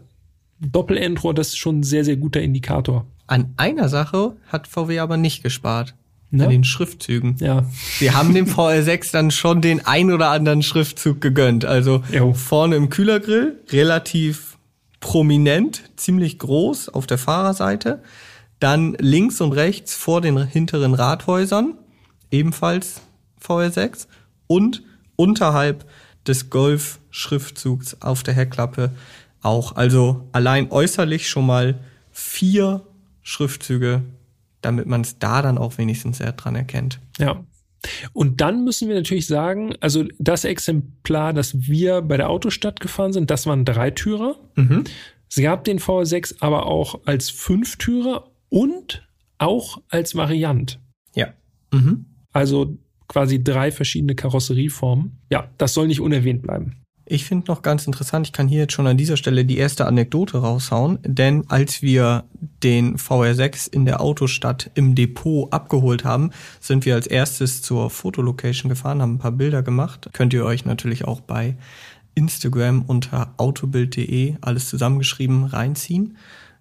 Doppelendrohr, 0.60 1.34
das 1.34 1.50
ist 1.50 1.58
schon 1.58 1.80
ein 1.80 1.84
sehr, 1.84 2.04
sehr 2.04 2.18
guter 2.18 2.42
Indikator. 2.42 3.06
An 3.28 3.54
einer 3.58 3.90
Sache 3.90 4.36
hat 4.48 4.68
VW 4.68 5.00
aber 5.00 5.18
nicht 5.18 5.44
gespart. 5.44 5.96
Na? 6.30 6.46
An 6.46 6.50
den 6.50 6.64
Schriftzügen. 6.64 7.38
Ja, 7.40 7.66
Sie 8.00 8.12
haben 8.12 8.34
dem 8.34 8.48
VR6 8.48 9.12
dann 9.14 9.32
schon 9.32 9.62
den 9.62 9.86
ein 9.86 10.12
oder 10.12 10.30
anderen 10.30 10.62
Schriftzug 10.62 11.22
gegönnt. 11.22 11.64
Also 11.64 12.04
Jo. 12.12 12.34
vorne 12.34 12.76
im 12.76 12.90
Kühlergrill, 12.90 13.62
relativ 13.70 14.58
prominent, 15.00 15.84
ziemlich 15.96 16.38
groß 16.40 16.90
auf 16.90 17.08
der 17.08 17.18
Fahrerseite. 17.18 18.02
Dann 18.60 18.96
links 19.00 19.40
und 19.40 19.54
rechts 19.54 19.96
vor 19.96 20.20
den 20.20 20.38
hinteren 20.48 20.96
Rathäusern, 20.96 21.76
ebenfalls 22.32 23.02
VR6. 23.42 24.08
Und 24.48 24.84
unterhalb 25.16 25.86
des 26.26 26.50
Golf-Schriftzugs 26.50 28.02
auf 28.02 28.24
der 28.24 28.34
Heckklappe 28.34 28.92
auch. 29.42 29.76
Also 29.76 30.28
allein 30.32 30.72
äußerlich 30.72 31.28
schon 31.30 31.46
mal 31.46 31.80
vier 32.12 32.82
Schriftzüge, 33.22 34.04
damit 34.62 34.88
man 34.88 35.02
es 35.02 35.20
da 35.20 35.42
dann 35.42 35.58
auch 35.58 35.78
wenigstens 35.78 36.18
sehr 36.20 36.32
dran 36.34 36.56
erkennt. 36.56 37.00
ja. 37.20 37.44
Und 38.12 38.42
dann 38.42 38.64
müssen 38.64 38.90
wir 38.90 38.96
natürlich 38.96 39.28
sagen, 39.28 39.76
also 39.82 40.04
das 40.18 40.46
Exemplar, 40.46 41.32
das 41.32 41.68
wir 41.68 42.02
bei 42.02 42.18
der 42.18 42.28
Autostadt 42.30 42.80
gefahren 42.80 43.14
sind, 43.14 43.30
das 43.30 43.46
waren 43.46 43.66
Dreitürer. 43.66 44.36
Es 45.30 45.36
gab 45.42 45.64
den 45.64 45.80
V6 45.80 46.38
aber 46.40 46.66
auch 46.66 47.02
als 47.06 47.30
Fünftürer 47.30 48.32
und 48.50 49.08
auch 49.38 49.82
als 49.90 50.16
Variant. 50.16 50.80
Ja. 51.16 51.34
Mhm. 51.72 52.06
Also 52.32 52.78
quasi 53.08 53.44
drei 53.44 53.72
verschiedene 53.72 54.16
Karosserieformen. 54.16 55.20
Ja, 55.30 55.50
das 55.58 55.74
soll 55.74 55.88
nicht 55.88 56.02
unerwähnt 56.02 56.42
bleiben. 56.42 56.82
Ich 57.10 57.24
finde 57.24 57.48
noch 57.48 57.62
ganz 57.62 57.88
interessant, 57.88 58.28
ich 58.28 58.34
kann 58.34 58.50
hier 58.50 58.60
jetzt 58.60 58.74
schon 58.74 58.86
an 58.86 58.98
dieser 58.98 59.16
Stelle 59.16 59.46
die 59.46 59.58
erste 59.58 59.86
Anekdote 59.86 60.40
raushauen, 60.40 61.00
denn 61.04 61.46
als 61.48 61.82
wir 61.82 62.26
den 62.64 62.98
VR6 62.98 63.72
in 63.72 63.86
der 63.86 64.02
Autostadt 64.02 64.70
im 64.74 64.94
Depot 64.94 65.52
abgeholt 65.54 66.04
haben, 66.04 66.32
sind 66.60 66.86
wir 66.86 66.96
als 66.96 67.08
erstes 67.08 67.62
zur 67.62 67.90
Fotolocation 67.90 68.68
gefahren, 68.68 69.02
haben 69.02 69.16
ein 69.16 69.20
paar 69.20 69.32
Bilder 69.32 69.64
gemacht. 69.64 70.10
Könnt 70.12 70.34
ihr 70.34 70.44
euch 70.44 70.66
natürlich 70.66 71.06
auch 71.06 71.22
bei 71.22 71.56
Instagram 72.14 72.82
unter 72.82 73.34
autobild.de 73.38 74.36
alles 74.42 74.68
zusammengeschrieben 74.68 75.46
reinziehen. 75.46 76.18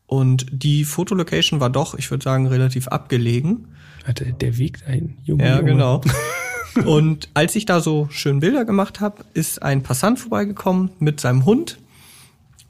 Und 0.07 0.47
die 0.53 0.85
Fotolocation 0.85 1.59
war 1.59 1.71
doch, 1.71 1.95
ich 1.95 2.09
würde 2.13 2.23
sagen, 2.23 2.47
relativ 2.47 2.87
abgelegen. 2.87 3.67
Warte, 4.05 4.33
der 4.33 4.59
Weg 4.59 4.85
dahin, 4.85 5.19
Junge. 5.25 5.45
Ja, 5.45 5.57
Junge. 5.57 5.73
genau. 5.73 6.01
Und 6.85 7.29
als 7.35 7.57
ich 7.57 7.67
da 7.67 7.81
so 7.81 8.09
schön 8.11 8.41
Bilder 8.41 8.65
gemacht 8.65 9.01
habe, 9.01 9.25
ist 9.35 9.63
ein 9.63 9.83
Passant 9.83 10.19
vorbeigekommen 10.19 10.91
mit 10.99 11.21
seinem 11.21 11.45
Hund. 11.45 11.79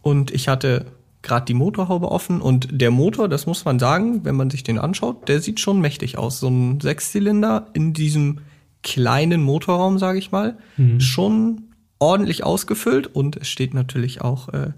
Und 0.02 0.30
ich 0.30 0.48
hatte 0.48 0.86
gerade 1.22 1.44
die 1.46 1.54
Motorhaube 1.54 2.10
offen. 2.10 2.40
Und 2.40 2.68
der 2.70 2.90
Motor, 2.90 3.28
das 3.28 3.46
muss 3.46 3.64
man 3.64 3.78
sagen, 3.78 4.24
wenn 4.24 4.36
man 4.36 4.50
sich 4.50 4.62
den 4.62 4.78
anschaut, 4.78 5.28
der 5.28 5.40
sieht 5.40 5.60
schon 5.60 5.80
mächtig 5.80 6.18
aus. 6.18 6.40
So 6.40 6.48
ein 6.48 6.80
Sechszylinder 6.80 7.66
in 7.72 7.92
diesem 7.92 8.40
kleinen 8.82 9.42
Motorraum, 9.42 9.98
sage 9.98 10.18
ich 10.18 10.30
mal, 10.30 10.56
schon 11.00 11.64
ordentlich 11.98 12.44
ausgefüllt. 12.44 13.06
Und 13.06 13.36
es 13.36 13.48
steht 13.48 13.74
natürlich 13.74 14.20
auch, 14.20 14.48
äh, 14.50 14.72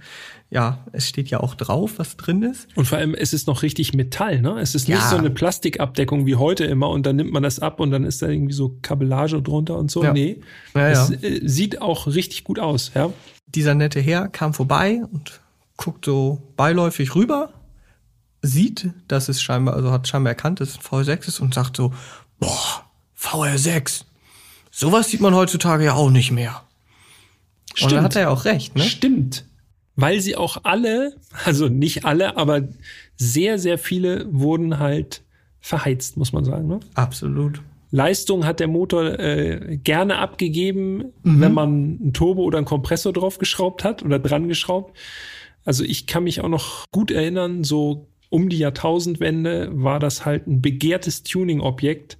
ja, 0.50 0.84
es 0.92 1.08
steht 1.08 1.28
ja 1.28 1.40
auch 1.40 1.54
drauf, 1.54 1.94
was 1.98 2.16
drin 2.16 2.42
ist. 2.42 2.68
Und 2.76 2.87
vor 2.87 2.98
allem, 2.98 3.14
es 3.14 3.32
ist 3.32 3.46
noch 3.46 3.62
richtig 3.62 3.92
Metall, 3.94 4.40
ne? 4.40 4.58
Es 4.60 4.75
ist 4.75 4.88
nicht 4.88 4.98
Ja. 4.98 5.10
so 5.10 5.16
eine 5.16 5.30
Plastikabdeckung 5.30 6.26
wie 6.26 6.37
heute 6.37 6.64
immer 6.64 6.88
und 6.88 7.04
dann 7.06 7.16
nimmt 7.16 7.32
man 7.32 7.42
das 7.42 7.58
ab 7.58 7.80
und 7.80 7.90
dann 7.90 8.04
ist 8.04 8.22
da 8.22 8.28
irgendwie 8.28 8.54
so 8.54 8.78
Kabellage 8.82 9.42
drunter 9.42 9.76
und 9.76 9.90
so. 9.90 10.02
Ja. 10.04 10.12
Nee. 10.12 10.40
Ja, 10.75 10.88
es 10.90 11.10
äh, 11.10 11.40
sieht 11.46 11.82
auch 11.82 12.06
richtig 12.06 12.44
gut 12.44 12.58
aus, 12.58 12.92
ja. 12.94 13.10
dieser 13.46 13.75
nette 13.75 14.00
Herr 14.00 14.28
kam 14.28 14.54
vorbei 14.54 15.02
und 15.12 15.40
guckt 15.76 16.04
so 16.06 16.42
beiläufig 16.56 17.14
rüber, 17.14 17.52
sieht, 18.40 18.90
dass 19.08 19.28
es 19.28 19.42
scheinbar, 19.42 19.75
also 19.75 19.90
hat 19.90 20.08
scheinbar 20.08 20.30
erkannt, 20.32 20.60
dass 20.60 20.70
es 20.70 20.76
ein 20.78 20.82
VR6 20.82 21.28
ist 21.28 21.40
und 21.40 21.52
sagt 21.54 21.76
so, 21.76 21.92
boah, 22.40 22.84
VR6, 23.20 24.04
sowas 24.70 25.08
sieht 25.10 25.20
man 25.20 25.34
heutzutage 25.34 25.84
ja 25.84 25.94
auch 25.94 26.10
nicht 26.10 26.30
mehr. 26.30 26.62
Und 27.80 27.92
dann 27.92 28.02
hat 28.02 28.16
er 28.16 28.22
ja 28.22 28.28
auch 28.30 28.44
recht, 28.44 28.76
ne? 28.76 28.82
Stimmt. 28.82 29.44
Weil 29.96 30.20
sie 30.20 30.37
auch 30.37 30.58
alle, 30.62 31.16
also 31.44 31.68
nicht 31.68 32.04
alle, 32.04 32.37
aber 32.37 32.68
sehr, 33.16 33.58
sehr 33.58 33.78
viele 33.78 34.26
wurden 34.30 34.78
halt 34.78 35.22
verheizt, 35.60 36.16
muss 36.16 36.32
man 36.32 36.44
sagen. 36.44 36.68
Ne? 36.68 36.80
Absolut. 36.94 37.60
Leistung 37.90 38.44
hat 38.44 38.60
der 38.60 38.68
Motor 38.68 39.18
äh, 39.18 39.78
gerne 39.82 40.18
abgegeben, 40.18 41.06
wenn 41.22 41.54
man 41.54 41.98
ein 42.00 42.12
Turbo 42.12 42.42
oder 42.42 42.58
einen 42.58 42.66
Kompressor 42.66 43.12
draufgeschraubt 43.12 43.82
hat 43.82 44.02
oder 44.02 44.18
dran 44.18 44.46
geschraubt. 44.46 44.96
Also 45.64 45.84
ich 45.84 46.06
kann 46.06 46.25
mich 46.25 46.42
auch 46.42 46.48
noch 46.48 46.84
gut 46.92 47.10
erinnern, 47.10 47.64
so 47.64 48.06
um 48.28 48.50
die 48.50 48.58
Jahrtausendwende 48.58 49.70
war 49.72 50.00
das 50.00 50.26
halt 50.26 50.46
ein 50.46 50.60
begehrtes 50.60 51.22
Tuning-Objekt, 51.22 52.18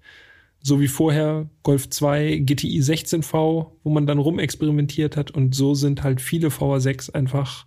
so 0.61 0.81
wie 0.81 0.89
vorher 0.89 1.49
Golf 1.63 1.89
2 1.89 2.43
GTI 2.45 2.81
16V, 2.81 3.67
wo 3.83 3.91
man 3.91 4.07
dann 4.07 4.19
rumexperimentiert 4.19 5.17
hat 5.17 5.31
und 5.31 5.55
so 5.55 5.75
sind 5.75 6.03
halt 6.03 6.21
viele 6.21 6.49
VR6 6.49 7.15
einfach 7.15 7.67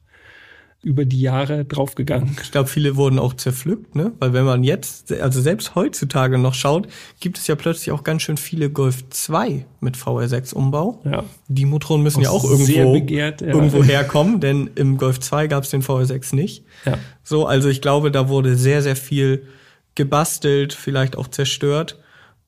über 0.83 1.05
die 1.05 1.21
Jahre 1.21 1.63
draufgegangen. 1.63 2.36
Ich 2.41 2.51
glaube, 2.51 2.67
viele 2.67 2.95
wurden 2.95 3.19
auch 3.19 3.36
zerpflückt, 3.36 3.95
ne? 3.95 4.13
Weil 4.19 4.33
wenn 4.33 4.45
man 4.45 4.63
jetzt, 4.63 5.12
also 5.12 5.39
selbst 5.39 5.75
heutzutage 5.75 6.39
noch 6.39 6.55
schaut, 6.55 6.88
gibt 7.19 7.38
es 7.38 7.45
ja 7.45 7.55
plötzlich 7.55 7.91
auch 7.91 8.03
ganz 8.03 8.24
schön 8.24 8.38
viele 8.38 8.71
Golf 8.71 9.07
2 9.10 9.65
mit 9.79 9.95
VR6 9.95 10.55
Umbau. 10.55 11.00
Ja. 11.05 11.24
Die 11.48 11.65
Motoren 11.65 12.01
müssen 12.01 12.19
Auch 12.21 12.24
ja 12.24 12.29
auch 12.31 12.43
irgendwo, 12.43 12.93
begehrt, 12.93 13.41
ja. 13.41 13.50
irgendwo 13.50 13.83
herkommen, 13.83 14.39
denn 14.39 14.71
im 14.74 14.98
Golf 14.98 15.19
2 15.19 15.48
gab 15.48 15.63
es 15.65 15.69
den 15.69 15.83
VR6 15.83 16.36
nicht. 16.36 16.65
Ja. 16.86 16.98
So, 17.24 17.45
also 17.45 17.69
ich 17.69 17.81
glaube, 17.81 18.10
da 18.10 18.27
wurde 18.27 18.55
sehr, 18.55 18.81
sehr 18.81 18.95
viel 18.95 19.45
gebastelt, 19.93 20.74
vielleicht 20.74 21.15
auch 21.15 21.27
zerstört. 21.27 22.00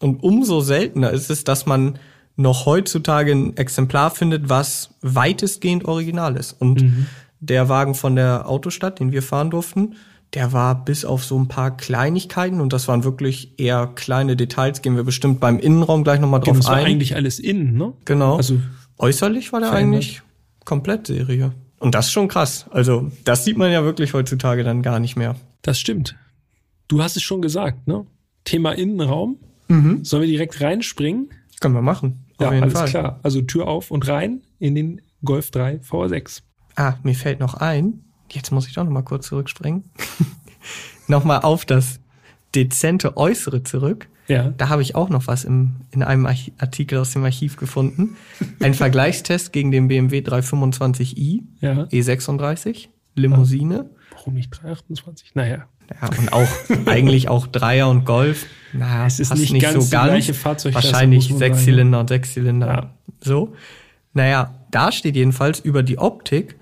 Und 0.03 0.21
umso 0.21 0.61
seltener 0.61 1.11
ist 1.11 1.29
es, 1.29 1.43
dass 1.43 1.65
man 1.65 1.97
noch 2.35 2.65
heutzutage 2.65 3.31
ein 3.31 3.57
Exemplar 3.57 4.11
findet, 4.11 4.49
was 4.49 4.95
weitestgehend 5.01 5.85
original 5.85 6.35
ist. 6.35 6.53
Und 6.53 7.07
der 7.39 7.69
Wagen 7.69 7.95
von 7.95 8.15
der 8.15 8.49
Autostadt, 8.49 8.99
den 8.99 9.11
wir 9.11 9.21
fahren 9.21 9.49
durften, 9.49 9.95
der 10.33 10.51
war 10.51 10.83
bis 10.83 11.05
auf 11.05 11.23
so 11.23 11.37
ein 11.37 11.47
paar 11.47 11.77
Kleinigkeiten 11.77 12.59
und 12.59 12.73
das 12.73 12.87
waren 12.87 13.03
wirklich 13.03 13.59
eher 13.59 13.91
kleine 13.93 14.35
Details, 14.35 14.81
gehen 14.81 14.95
wir 14.95 15.03
bestimmt 15.03 15.39
beim 15.39 15.59
Innenraum 15.59 16.03
gleich 16.03 16.19
nochmal 16.19 16.39
drauf 16.39 16.57
Das 16.57 16.67
war 16.67 16.77
eigentlich 16.77 17.15
alles 17.15 17.37
innen, 17.37 17.77
ne? 17.77 17.93
Genau. 18.05 18.37
Also 18.37 18.59
Äußerlich 18.97 19.51
war 19.53 19.59
der 19.59 19.69
verändert. 19.69 19.95
eigentlich 19.95 20.21
komplett 20.65 21.07
Serie. 21.07 21.51
Und 21.79 21.93
das 21.93 22.07
ist 22.07 22.13
schon 22.13 22.29
krass. 22.29 22.65
Also, 22.71 23.11
das 23.25 23.43
sieht 23.43 23.57
man 23.57 23.71
ja 23.71 23.83
wirklich 23.83 24.13
heutzutage 24.13 24.63
dann 24.63 24.81
gar 24.81 24.99
nicht 24.99 25.15
mehr. 25.15 25.35
Das 25.61 25.79
stimmt. 25.79 26.15
Du 26.87 27.03
hast 27.03 27.17
es 27.17 27.23
schon 27.23 27.41
gesagt, 27.41 27.87
ne? 27.87 28.05
Thema 28.45 28.71
Innenraum. 28.71 29.37
Mhm. 29.73 30.03
Sollen 30.05 30.21
wir 30.21 30.29
direkt 30.29 30.61
reinspringen? 30.61 31.29
Können 31.59 31.75
wir 31.75 31.81
machen. 31.81 32.25
Ja, 32.39 32.49
alles 32.49 32.73
Fall. 32.73 32.89
klar. 32.89 33.19
Also 33.23 33.41
Tür 33.41 33.67
auf 33.67 33.91
und 33.91 34.07
rein 34.07 34.41
in 34.59 34.75
den 34.75 35.01
Golf 35.23 35.51
3 35.51 35.77
VR6. 35.77 36.41
Ah, 36.75 36.95
mir 37.03 37.15
fällt 37.15 37.39
noch 37.39 37.53
ein, 37.55 38.03
jetzt 38.31 38.51
muss 38.51 38.67
ich 38.67 38.73
doch 38.73 38.83
noch 38.83 38.91
mal 38.91 39.03
kurz 39.03 39.27
zurückspringen. 39.27 39.83
noch 41.07 41.23
mal 41.23 41.39
auf 41.39 41.65
das 41.65 41.99
dezente 42.55 43.17
Äußere 43.17 43.63
zurück. 43.63 44.09
Ja. 44.27 44.49
Da 44.51 44.69
habe 44.69 44.81
ich 44.81 44.95
auch 44.95 45.09
noch 45.09 45.27
was 45.27 45.43
im, 45.43 45.75
in 45.91 46.01
einem 46.01 46.25
Artikel 46.25 46.97
aus 46.97 47.11
dem 47.11 47.23
Archiv 47.23 47.57
gefunden. 47.57 48.15
Ein 48.61 48.73
Vergleichstest 48.73 49.51
gegen 49.51 49.71
den 49.71 49.87
BMW 49.87 50.19
325i 50.19 51.41
Ja. 51.59 51.83
E36 51.85 52.87
Limousine. 53.15 53.89
Warum 54.11 54.35
nicht 54.35 54.49
328? 54.51 55.35
Naja. 55.35 55.67
Ja, 55.89 56.09
und 56.17 56.33
auch 56.33 56.47
eigentlich 56.85 57.29
auch 57.29 57.47
Dreier 57.47 57.89
und 57.89 58.05
Golf. 58.05 58.45
Naja, 58.73 59.05
Es 59.05 59.19
ist 59.19 59.29
passt 59.29 59.41
nicht 59.41 59.61
ganz 59.61 59.85
die 59.85 59.89
gleiche 59.91 60.33
Fahrzeugklasse, 60.33 60.91
Wahrscheinlich 60.91 61.33
Sechszylinder 61.33 61.99
und 61.99 62.09
Sechszylinder. 62.09 62.67
Ja. 62.67 62.89
So. 63.21 63.53
Naja, 64.13 64.53
da 64.71 64.91
steht 64.91 65.15
jedenfalls 65.15 65.59
über 65.59 65.83
die 65.83 65.97
Optik. 65.99 66.55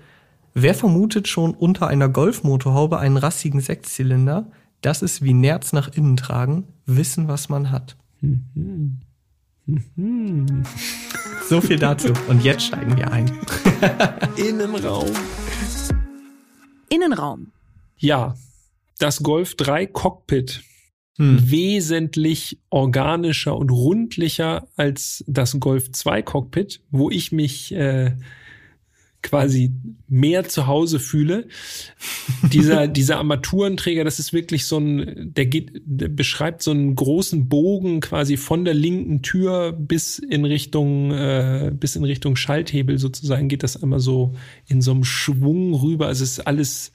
Wer 0.54 0.74
vermutet 0.74 1.28
schon 1.28 1.54
unter 1.54 1.86
einer 1.86 2.08
Golfmotorhaube 2.08 2.98
einen 2.98 3.16
rassigen 3.16 3.60
Sechszylinder? 3.60 4.46
Das 4.82 5.00
ist 5.00 5.22
wie 5.22 5.32
Nerz 5.32 5.72
nach 5.72 5.88
innen 5.94 6.16
tragen. 6.16 6.64
Wissen, 6.86 7.28
was 7.28 7.48
man 7.48 7.70
hat. 7.70 7.96
So 11.48 11.60
viel 11.60 11.78
dazu. 11.78 12.12
Und 12.28 12.42
jetzt 12.44 12.64
steigen 12.64 12.96
wir 12.96 13.10
ein. 13.12 13.30
Innenraum. 14.36 15.10
Innenraum. 16.88 17.52
Ja. 17.98 18.34
Das 19.02 19.24
Golf 19.24 19.56
3 19.56 19.86
Cockpit. 19.86 20.62
wesentlich 21.50 22.60
organischer 22.70 23.56
und 23.56 23.70
rundlicher 23.70 24.68
als 24.76 25.24
das 25.26 25.58
Golf 25.58 25.90
2 25.90 26.22
Cockpit, 26.22 26.82
wo 26.92 27.10
ich 27.10 27.32
mich 27.32 27.72
äh, 27.74 28.12
quasi 29.20 29.72
mehr 30.08 30.44
zu 30.44 30.68
Hause 30.68 31.00
fühle. 31.00 31.48
dieser, 32.52 32.86
dieser 32.86 33.18
Armaturenträger, 33.18 34.04
das 34.04 34.20
ist 34.20 34.32
wirklich 34.32 34.66
so 34.66 34.78
ein, 34.78 35.32
der 35.34 35.46
geht, 35.46 35.82
der 35.84 36.06
beschreibt 36.08 36.62
so 36.62 36.70
einen 36.70 36.94
großen 36.94 37.48
Bogen 37.48 37.98
quasi 37.98 38.36
von 38.36 38.64
der 38.64 38.74
linken 38.74 39.22
Tür 39.22 39.72
bis 39.72 40.20
in 40.20 40.44
Richtung, 40.44 41.10
äh, 41.10 41.72
bis 41.74 41.96
in 41.96 42.04
Richtung 42.04 42.36
Schalthebel 42.36 42.98
sozusagen 42.98 43.48
geht 43.48 43.64
das 43.64 43.82
einmal 43.82 44.00
so 44.00 44.34
in 44.68 44.80
so 44.80 44.92
einem 44.92 45.02
Schwung 45.02 45.74
rüber. 45.74 46.06
Also 46.06 46.22
es 46.22 46.38
ist 46.38 46.46
alles, 46.46 46.92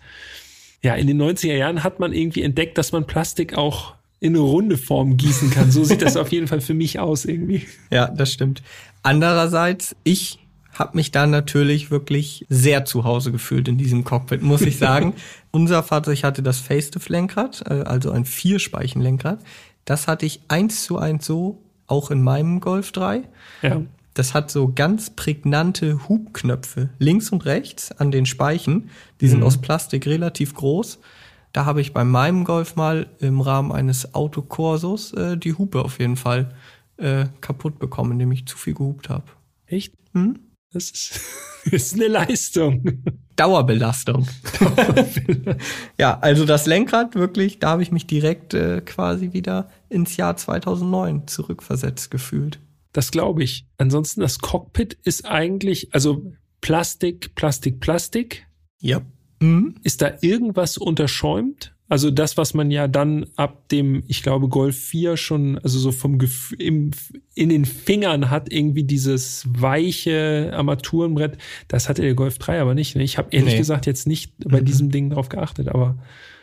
ja, 0.84 0.96
in 0.96 1.07
den 1.07 1.22
90er 1.22 1.55
Jahren 1.55 1.84
hat 1.84 2.00
man 2.00 2.13
irgendwie 2.13 2.43
entdeckt, 2.43 2.77
dass 2.77 2.91
man 2.91 3.05
Plastik 3.05 3.57
auch 3.57 3.96
in 4.19 4.36
eine 4.36 4.39
runde 4.39 4.77
Form 4.77 5.17
gießen 5.17 5.51
kann. 5.51 5.72
So 5.72 5.84
sieht 5.84 6.01
das 6.01 6.17
auf 6.17 6.31
jeden 6.31 6.48
Fall 6.48 6.62
für 6.62 6.74
mich 6.74 7.00
aus 7.00 7.25
irgendwie. 7.25 7.67
Ja, 7.91 8.07
das 8.07 8.34
stimmt. 8.34 8.63
Andererseits, 9.03 9.96
ich 10.03 10.39
habe 10.74 10.98
mich 10.98 11.12
da 11.12 11.27
natürlich 11.27 11.91
wirklich 11.91 12.46
sehr 12.50 12.86
zu 12.86 13.03
Hause 13.03 13.31
gefühlt 13.31 13.67
in 13.67 13.77
diesem 13.77 14.03
Cockpit, 14.03 14.41
muss 14.41 14.62
ich 14.62 14.77
sagen. 14.77 15.13
Unser 15.51 15.84
Fahrzeug 15.84 16.24
hatte 16.24 16.43
das 16.43 16.60
Face-Lenkrad, 16.60 17.63
äh, 17.67 17.74
also 17.81 18.12
ein 18.12 18.25
Vierspeichenlenkrad. 18.25 19.39
Das 19.86 20.07
hatte 20.07 20.25
ich 20.25 20.41
eins 20.48 20.84
zu 20.84 20.98
eins 20.98 21.25
so 21.25 21.63
auch 21.88 22.12
in 22.12 22.22
meinem 22.22 22.60
Golf 22.60 22.91
3. 22.91 23.24
Ja. 23.62 23.81
Das 24.17 24.33
hat 24.33 24.50
so 24.50 24.74
ganz 24.74 25.12
prägnante 25.12 26.09
Hubknöpfe 26.09 26.89
links 26.97 27.29
und 27.29 27.45
rechts 27.45 27.91
an 27.91 28.09
den 28.09 28.25
Speichen. 28.25 28.89
Die 29.21 29.27
sind 29.27 29.43
aus 29.43 29.59
Plastik 29.59 30.07
relativ 30.07 30.55
groß. 30.55 30.97
Da 31.53 31.65
habe 31.65 31.81
ich 31.81 31.93
bei 31.93 32.03
meinem 32.03 32.43
Golf 32.43 32.75
mal 32.75 33.12
im 33.19 33.41
Rahmen 33.41 33.71
eines 33.71 34.15
Autokorsos 34.15 35.13
äh, 35.13 35.38
die 35.38 35.53
Hupe 35.53 35.83
auf 35.86 36.00
jeden 36.00 36.15
Fall 36.15 36.55
äh, 36.97 37.25
kaputt 37.41 37.77
bekommen, 37.77 38.13
indem 38.13 38.31
ich 38.31 38.47
zu 38.47 38.57
viel 38.57 38.74
gehupt 38.74 39.09
habe. 39.09 39.25
Echt? 39.67 39.93
Hm? 40.13 40.39
Das 40.74 40.89
ist, 40.89 41.21
ist 41.65 41.93
eine 41.93 42.07
Leistung. 42.07 43.03
Dauerbelastung. 43.36 44.27
ja, 46.00 46.17
also 46.21 46.45
das 46.45 46.65
Lenkrad 46.65 47.13
wirklich, 47.13 47.59
da 47.59 47.69
habe 47.69 47.83
ich 47.83 47.91
mich 47.91 48.07
direkt 48.07 48.55
äh, 48.55 48.81
quasi 48.81 49.33
wieder 49.33 49.69
ins 49.89 50.17
Jahr 50.17 50.36
2009 50.36 51.27
zurückversetzt 51.27 52.09
gefühlt. 52.09 52.59
Das 52.98 53.12
glaube 53.12 53.44
ich. 53.44 53.68
Ansonsten 53.77 54.22
das 54.22 54.39
Cockpit 54.39 54.98
ist 55.04 55.27
eigentlich, 55.27 55.94
also 55.94 56.34
Plastik, 56.62 57.36
Plastik, 57.36 57.80
Plastik. 57.80 58.48
Ja. 58.82 59.04
Mhm. 59.39 59.75
Ist 59.84 60.01
da 60.01 60.13
irgendwas 60.22 60.80
unterschäumt? 60.80 61.75
Also 61.89 62.10
das, 62.10 62.38
was 62.38 62.56
man 62.56 62.72
ja 62.72 62.88
dann 62.88 63.27
ab 63.36 63.70
dem, 63.70 64.01
ich 64.08 64.24
glaube, 64.24 64.50
Golf 64.50 64.75
4 64.75 65.16
schon, 65.16 65.60
also 65.60 65.77
so 65.77 65.92
vom 65.92 66.18
Gefühl, 66.18 66.60
im, 66.60 66.92
in 67.36 67.50
den 67.50 67.66
Fingern 67.66 68.32
hat 68.32 68.51
irgendwie 68.51 68.84
dieses 68.84 69.46
weiche 69.48 70.50
Armaturenbrett, 70.56 71.38
das 71.68 71.89
hatte 71.89 72.01
der 72.01 72.16
Golf 72.16 72.39
3 72.39 72.60
aber 72.62 72.74
nicht. 72.74 72.96
Ne? 72.96 73.04
Ich 73.04 73.20
habe 73.20 73.30
ehrlich 73.30 73.54
Nee. 73.54 73.60
gesagt 73.60 73.86
jetzt 73.86 74.08
nicht 74.08 74.34
bei 74.44 74.60
diesem 74.60 74.89
Ding 74.89 75.12
drauf 75.12 75.30
geachtet, 75.30 75.68
aber 75.70 76.00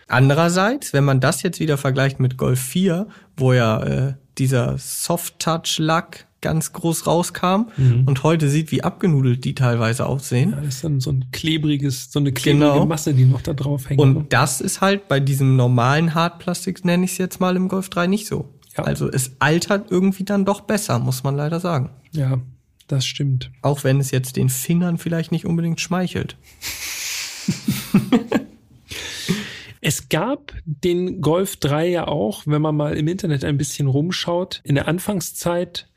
Andererseits, 0.07 0.93
wenn 0.93 1.05
man 1.05 1.21
das 1.21 1.43
jetzt 1.43 1.61
wieder 1.61 1.79
vergleicht 1.79 2.21
mit 2.21 2.37
Golf 2.37 2.61
4, 2.61 3.09
wo 3.37 3.53
ja 3.53 3.83
äh, 3.83 4.15
dieser 4.39 4.77
Soft-Touch-Lack 4.79 6.27
ganz 6.41 6.75
groß 6.75 7.07
rauskam 7.07 7.69
und 8.05 8.23
heute 8.23 8.51
sieht, 8.51 8.71
wie 8.71 8.85
abgenudelt 8.85 9.47
die 9.47 9.55
teilweise 9.55 10.05
aussehen. 10.05 10.51
ja, 10.51 10.61
das 10.61 10.75
ist 10.75 10.85
dann 10.85 11.01
so 11.01 11.11
ein 11.11 11.25
klebriges, 11.33 12.13
so 12.13 12.19
eine 12.19 12.33
klebrige 12.33 12.67
Genau. 12.67 12.85
Masse, 12.85 13.15
die 13.15 13.25
noch 13.25 13.41
da 13.41 13.55
drauf 13.55 13.89
hängt. 13.89 13.99
Und 13.99 14.31
das 14.33 14.61
ist 14.61 14.83
halt 14.83 15.09
bei 15.09 15.21
diesem 15.21 15.57
normalen 15.57 16.13
Hartplastik, 16.15 16.85
nenne 16.85 17.07
ich 17.07 17.13
es 17.13 17.19
jetzt 17.19 17.41
mal 17.41 17.57
im 17.57 17.69
Golf 17.69 17.89
3, 17.89 18.09
nicht 18.09 18.27
so. 18.27 18.51
Ja. 18.77 18.85
Also 18.85 19.11
es 19.11 19.33
altert 19.39 19.91
irgendwie 19.91 20.25
dann 20.25 20.45
doch 20.45 20.61
besser, 20.63 20.99
muss 20.99 21.23
man 21.25 21.35
leider 21.35 21.61
sagen. 21.61 21.89
ja, 22.13 22.39
das 22.89 23.07
stimmt. 23.07 23.51
Auch 23.63 23.83
wenn 23.83 23.99
es 23.99 24.11
jetzt 24.11 24.37
den 24.37 24.51
Fingern 24.51 24.99
vielleicht 24.99 25.33
nicht 25.33 25.47
unbedingt 25.47 25.81
schmeichelt. 25.81 26.37
Es 29.87 30.09
gab 30.09 30.55
den 30.65 31.21
Golf 31.21 31.57
3 31.57 31.89
ja 31.89 32.09
auch, 32.09 32.45
wenn 32.47 32.63
man 32.63 32.75
mal 32.75 32.97
im 32.97 33.07
Internet 33.07 33.45
ein 33.45 33.59
bisschen 33.59 33.87
rumschaut, 33.87 34.63
in 34.65 34.77
der 34.77 34.89
Anfangszeit 34.89 35.91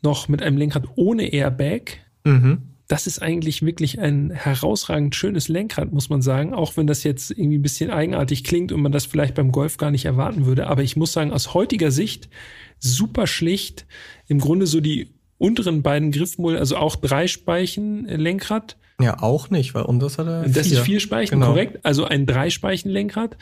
noch 0.00 0.28
mit 0.28 0.40
einem 0.42 0.56
Lenkrad 0.56 0.84
ohne 0.96 1.30
Airbag. 1.30 1.98
Mhm. 2.24 2.62
Das 2.88 3.06
ist 3.06 3.20
eigentlich 3.20 3.60
wirklich 3.60 4.00
ein 4.00 4.30
herausragend 4.30 5.14
schönes 5.14 5.48
Lenkrad, 5.48 5.92
muss 5.92 6.08
man 6.08 6.22
sagen, 6.22 6.54
auch 6.54 6.78
wenn 6.78 6.86
das 6.86 7.04
jetzt 7.04 7.30
irgendwie 7.30 7.58
ein 7.58 7.62
bisschen 7.62 7.90
eigenartig 7.90 8.42
klingt 8.42 8.72
und 8.72 8.80
man 8.80 8.92
das 8.92 9.04
vielleicht 9.04 9.34
beim 9.34 9.52
Golf 9.52 9.76
gar 9.76 9.90
nicht 9.90 10.06
erwarten 10.06 10.46
würde. 10.46 10.68
Aber 10.68 10.82
ich 10.82 10.96
muss 10.96 11.12
sagen, 11.12 11.30
aus 11.30 11.52
heutiger 11.52 11.90
Sicht 11.90 12.30
super 12.78 13.26
schlicht. 13.26 13.84
Im 14.28 14.38
Grunde 14.38 14.66
so 14.66 14.80
die 14.80 15.10
unteren 15.36 15.82
beiden 15.82 16.10
Griffmulden, 16.10 16.58
also 16.58 16.78
auch 16.78 16.96
drei 16.96 17.26
Speichen 17.26 18.08
äh, 18.08 18.16
Lenkrad. 18.16 18.78
Ja, 19.00 19.22
auch 19.22 19.50
nicht, 19.50 19.74
weil 19.74 19.82
unseres 19.82 20.18
hat 20.18 20.26
er 20.26 20.48
Das 20.48 20.66
vier. 20.68 20.78
ist 20.78 20.84
vier 20.84 21.00
Speichen, 21.00 21.34
Genau. 21.34 21.48
korrekt. 21.48 21.80
Also 21.84 22.04
ein 22.04 22.26
Dreispeichenlenkrad. 22.26 23.36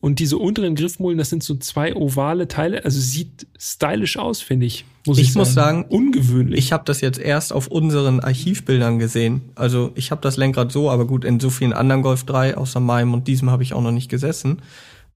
Und 0.00 0.18
diese 0.20 0.36
unteren 0.38 0.74
Griffmulden, 0.74 1.18
das 1.18 1.30
sind 1.30 1.42
so 1.42 1.56
zwei 1.56 1.94
ovale 1.96 2.48
Teile. 2.48 2.84
Also 2.84 3.00
sieht 3.00 3.46
stylisch 3.58 4.18
aus, 4.18 4.40
finde 4.40 4.66
ich. 4.66 4.84
Muss 5.06 5.18
ich, 5.18 5.30
Ich 5.30 5.34
muss 5.34 5.54
sagen, 5.54 5.84
ungewöhnlich. 5.88 6.58
Ich 6.58 6.72
habe 6.72 6.84
das 6.84 7.00
jetzt 7.00 7.18
erst 7.18 7.52
auf 7.52 7.66
unseren 7.68 8.20
Archivbildern 8.20 8.98
gesehen. 8.98 9.40
Also 9.54 9.92
ich 9.94 10.10
habe 10.10 10.20
das 10.20 10.36
Lenkrad 10.36 10.70
so, 10.70 10.90
aber 10.90 11.06
gut, 11.06 11.24
in 11.24 11.40
so 11.40 11.50
vielen 11.50 11.72
anderen 11.72 12.02
Golf 12.02 12.24
3, 12.24 12.56
außer 12.56 12.78
meinem 12.78 13.14
und 13.14 13.26
diesem 13.26 13.50
habe 13.50 13.62
ich 13.62 13.72
auch 13.74 13.82
noch 13.82 13.90
nicht 13.92 14.08
gesessen. 14.10 14.62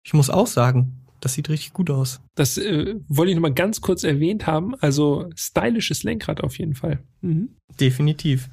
Ich 0.03 0.15
muss 0.15 0.31
auch 0.31 0.47
sagen, 0.47 0.95
das 1.21 1.35
sieht 1.35 1.51
richtig 1.51 1.73
gut 1.75 1.91
aus. 1.91 2.21
das 2.35 2.57
äh, 2.57 2.95
wollte 3.09 3.31
ich 3.31 3.37
noch 3.37 3.43
mal 3.43 3.53
ganz 3.53 3.83
kurz 3.83 4.03
erwähnt 4.05 4.47
haben. 4.47 4.75
Also 4.81 5.29
stylisches 5.37 6.03
Lenkrad 6.03 6.41
auf 6.43 6.59
jeden 6.59 6.75
Fall. 6.75 7.01
Mhm. 7.21 7.51
Definitiv. 7.79 8.49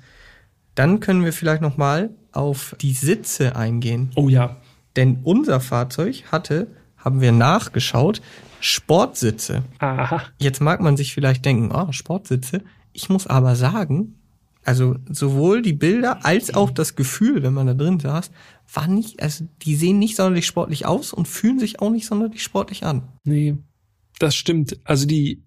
Dann 0.78 1.00
können 1.00 1.26
wir 1.26 1.34
vielleicht 1.34 1.63
noch 1.63 1.78
mal 1.78 2.12
auf 2.32 2.76
die 2.80 2.94
Sitze 2.94 3.56
eingehen. 3.56 4.12
Oh 4.16 4.30
ja. 4.30 4.58
Denn 4.96 5.22
unser 5.24 5.60
Fahrzeug 5.60 6.26
hatte, 6.32 6.68
haben 6.98 7.20
wir 7.20 7.32
nachgeschaut, 7.32 8.22
Sportsitze. 8.60 9.63
Aha. 9.80 10.22
Jetzt 10.38 10.62
mag 10.62 10.80
man 10.80 10.96
sich 10.96 11.16
vielleicht 11.16 11.46
denken, 11.46 11.72
oh, 11.74 11.92
Sportsitze. 11.92 12.62
Ich 12.94 13.10
muss 13.10 13.26
aber 13.26 13.56
sagen, 13.56 14.20
also 14.63 14.98
sowohl 15.10 15.63
die 15.63 15.74
Bilder 15.74 16.24
als 16.26 16.54
auch 16.54 16.70
das 16.70 16.96
Gefühl, 16.96 17.42
wenn 17.42 17.56
man 17.56 17.66
da 17.66 17.74
drin 17.74 18.00
saß, 18.00 18.30
war 18.72 18.88
nicht, 18.88 19.24
also 19.24 19.48
die 19.63 19.76
sehen 19.76 19.98
nicht 19.98 20.16
sonderlich 20.16 20.46
sportlich 20.46 20.86
aus 20.86 21.12
und 21.12 21.28
fühlen 21.28 21.58
sich 21.58 21.80
auch 21.80 21.90
nicht 21.90 22.06
sonderlich 22.06 22.44
sportlich 22.44 22.86
an. 22.86 23.08
Nee, 23.24 23.58
das 24.20 24.36
stimmt. 24.36 24.80
Also 24.84 25.08
die 25.08 25.42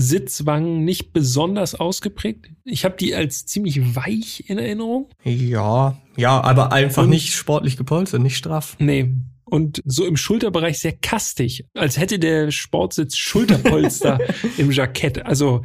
Sitzwangen 0.00 0.84
nicht 0.84 1.12
besonders 1.12 1.74
ausgeprägt. 1.74 2.50
Ich 2.64 2.84
habe 2.84 2.96
die 2.96 3.16
als 3.16 3.46
ziemlich 3.46 3.96
weich 3.96 4.44
in 4.48 4.56
Erinnerung. 4.56 5.08
Ja, 5.24 5.98
ja, 6.16 6.40
aber 6.40 6.72
einfach 6.72 7.02
Und- 7.02 7.10
nicht 7.10 7.32
sportlich 7.34 7.76
gepolstert, 7.76 8.22
nicht 8.22 8.36
straff. 8.36 8.76
Nee. 8.78 9.12
Und 9.50 9.82
so 9.84 10.04
im 10.06 10.16
Schulterbereich 10.16 10.78
sehr 10.78 10.92
kastig, 10.92 11.64
als 11.74 11.96
hätte 11.98 12.18
der 12.18 12.50
Sportsitz 12.50 13.16
Schulterpolster 13.16 14.18
im 14.58 14.70
Jackett. 14.70 15.24
Also 15.24 15.62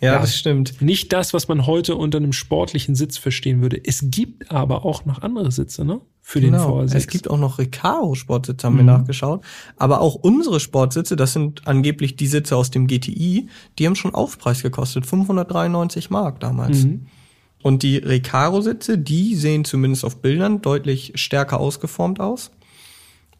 Ja, 0.00 0.14
Ja. 0.14 0.18
das 0.20 0.36
stimmt. 0.36 0.80
nicht 0.80 1.12
das, 1.12 1.34
was 1.34 1.48
man 1.48 1.66
heute 1.66 1.96
unter 1.96 2.18
einem 2.18 2.32
sportlichen 2.32 2.94
Sitz 2.94 3.18
verstehen 3.18 3.60
würde. 3.62 3.80
Es 3.84 4.00
gibt 4.04 4.50
aber 4.50 4.84
auch 4.84 5.04
noch 5.04 5.22
andere 5.22 5.50
Sitze, 5.52 5.84
ne? 5.84 6.00
Für 6.26 6.40
den 6.40 6.52
Genau. 6.52 6.80
V6. 6.80 6.94
Es 6.94 7.06
gibt 7.06 7.28
auch 7.28 7.38
noch 7.38 7.58
Recaro-Sportsitze, 7.58 8.66
haben 8.66 8.76
wir 8.76 8.82
Mhm. 8.82 8.86
nachgeschaut. 8.88 9.44
Aber 9.76 10.00
auch 10.00 10.14
unsere 10.14 10.58
Sportsitze, 10.58 11.16
das 11.16 11.32
sind 11.34 11.66
angeblich 11.66 12.16
die 12.16 12.26
Sitze 12.26 12.56
aus 12.56 12.70
dem 12.70 12.86
GTI, 12.86 13.48
die 13.78 13.86
haben 13.86 13.94
schon 13.96 14.14
Aufpreis 14.14 14.62
gekostet. 14.62 15.04
593 15.06 16.08
Mark 16.10 16.40
damals. 16.40 16.84
Mhm. 16.84 17.06
Und 17.62 17.82
die 17.82 17.96
Recaro-Sitze, 17.96 18.98
die 18.98 19.34
sehen 19.34 19.64
zumindest 19.64 20.04
auf 20.04 20.20
Bildern 20.20 20.60
deutlich 20.60 21.12
stärker 21.16 21.60
ausgeformt 21.60 22.20
aus. 22.20 22.50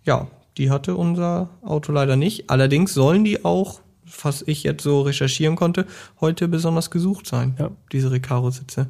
Ja, 0.05 0.29
die 0.59 0.71
hatte 0.71 0.97
unser 0.97 1.51
Auto 1.63 1.93
leider 1.93 2.17
nicht. 2.17 2.51
Allerdings 2.51 2.95
sollen 2.95 3.25
die 3.25 3.45
auch, 3.45 3.81
was 4.23 4.43
ich 4.47 4.63
jetzt 4.63 4.83
so 4.83 5.01
recherchieren 5.03 5.57
konnte, 5.57 5.87
heute 6.21 6.47
besonders 6.49 6.91
gesucht 6.91 7.27
sein, 7.27 7.57
Ja. 7.59 7.71
diese 7.93 8.11
Recaro-Sitze. 8.11 8.89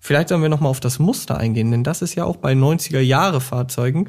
Vielleicht 0.00 0.28
sollen 0.28 0.42
wir 0.42 0.48
noch 0.48 0.60
mal 0.60 0.68
auf 0.68 0.80
das 0.80 0.98
Muster 0.98 1.36
eingehen, 1.36 1.70
denn 1.70 1.84
das 1.84 2.02
ist 2.02 2.14
ja 2.14 2.24
auch 2.24 2.36
bei 2.36 2.54
90er-Jahre-Fahrzeugen, 2.54 4.08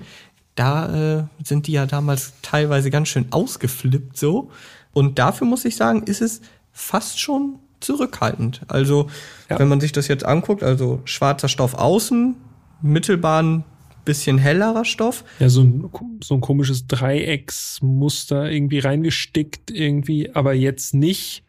da 0.56 1.20
äh, 1.20 1.24
sind 1.44 1.68
die 1.68 1.72
ja 1.74 1.86
damals 1.86 2.34
teilweise 2.42 2.90
ganz 2.92 3.08
schön 3.08 3.28
ausgeflippt 3.32 4.18
so. 4.18 4.52
Und 4.94 5.18
dafür 5.20 5.48
muss 5.48 5.66
ich 5.66 5.76
sagen, 5.76 6.04
ist 6.04 6.22
es 6.22 6.42
fast 6.72 7.20
schon 7.20 7.60
zurückhaltend. 7.80 8.62
Also, 8.68 9.08
Ja. 9.50 9.58
wenn 9.60 9.68
man 9.70 9.80
sich 9.80 9.92
das 9.94 10.08
jetzt 10.08 10.26
anguckt, 10.26 10.64
also 10.64 11.02
schwarzer 11.06 11.48
Stoff 11.48 11.76
außen, 11.76 12.36
Mittelbahn, 12.82 13.64
bisschen 14.10 14.38
hellerer 14.38 14.86
Stoff. 14.86 15.24
Ja, 15.40 15.50
so 15.50 15.62
ein, 15.62 15.90
so 16.24 16.34
ein 16.36 16.42
komisches 16.42 16.88
Dreiecksmuster 16.88 18.52
irgendwie 18.52 18.80
reingestickt 18.80 19.72
irgendwie, 19.72 20.32
aber 20.34 20.54
jetzt 20.54 20.94
nicht 20.94 21.44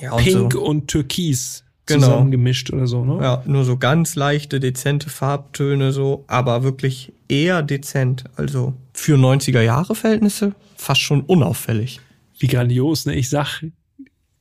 Ja, 0.00 0.16
pink 0.16 0.52
so. 0.54 0.60
und 0.62 0.88
türkis 0.88 1.64
Genau. 1.86 2.02
zusammengemischt 2.08 2.70
oder 2.70 2.86
so, 2.86 3.02
ne? 3.04 3.18
Ja, 3.22 3.42
nur 3.46 3.64
so 3.64 3.78
ganz 3.78 4.14
leichte, 4.14 4.60
dezente 4.60 5.08
Farbtöne 5.08 5.90
so, 5.92 6.24
aber 6.26 6.62
wirklich 6.62 7.12
eher 7.28 7.62
dezent. 7.62 8.24
Also 8.36 8.74
für 8.92 9.16
90er 9.16 9.62
Jahre 9.62 9.94
Verhältnisse 9.94 10.52
fast 10.76 11.00
schon 11.00 11.22
unauffällig. 11.22 12.00
Wie 12.38 12.46
grandios, 12.46 13.06
ne? 13.06 13.14
Ich 13.14 13.30
sag 13.30 13.64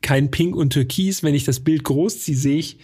kein 0.02 0.30
Pink 0.30 0.56
und 0.58 0.74
Türkis. 0.74 1.24
Wenn 1.24 1.36
ich 1.36 1.46
das 1.46 1.62
Bild 1.62 1.86
groß 1.86 2.20
ziehe, 2.20 2.38
sehe 2.38 2.58
ich, 2.58 2.80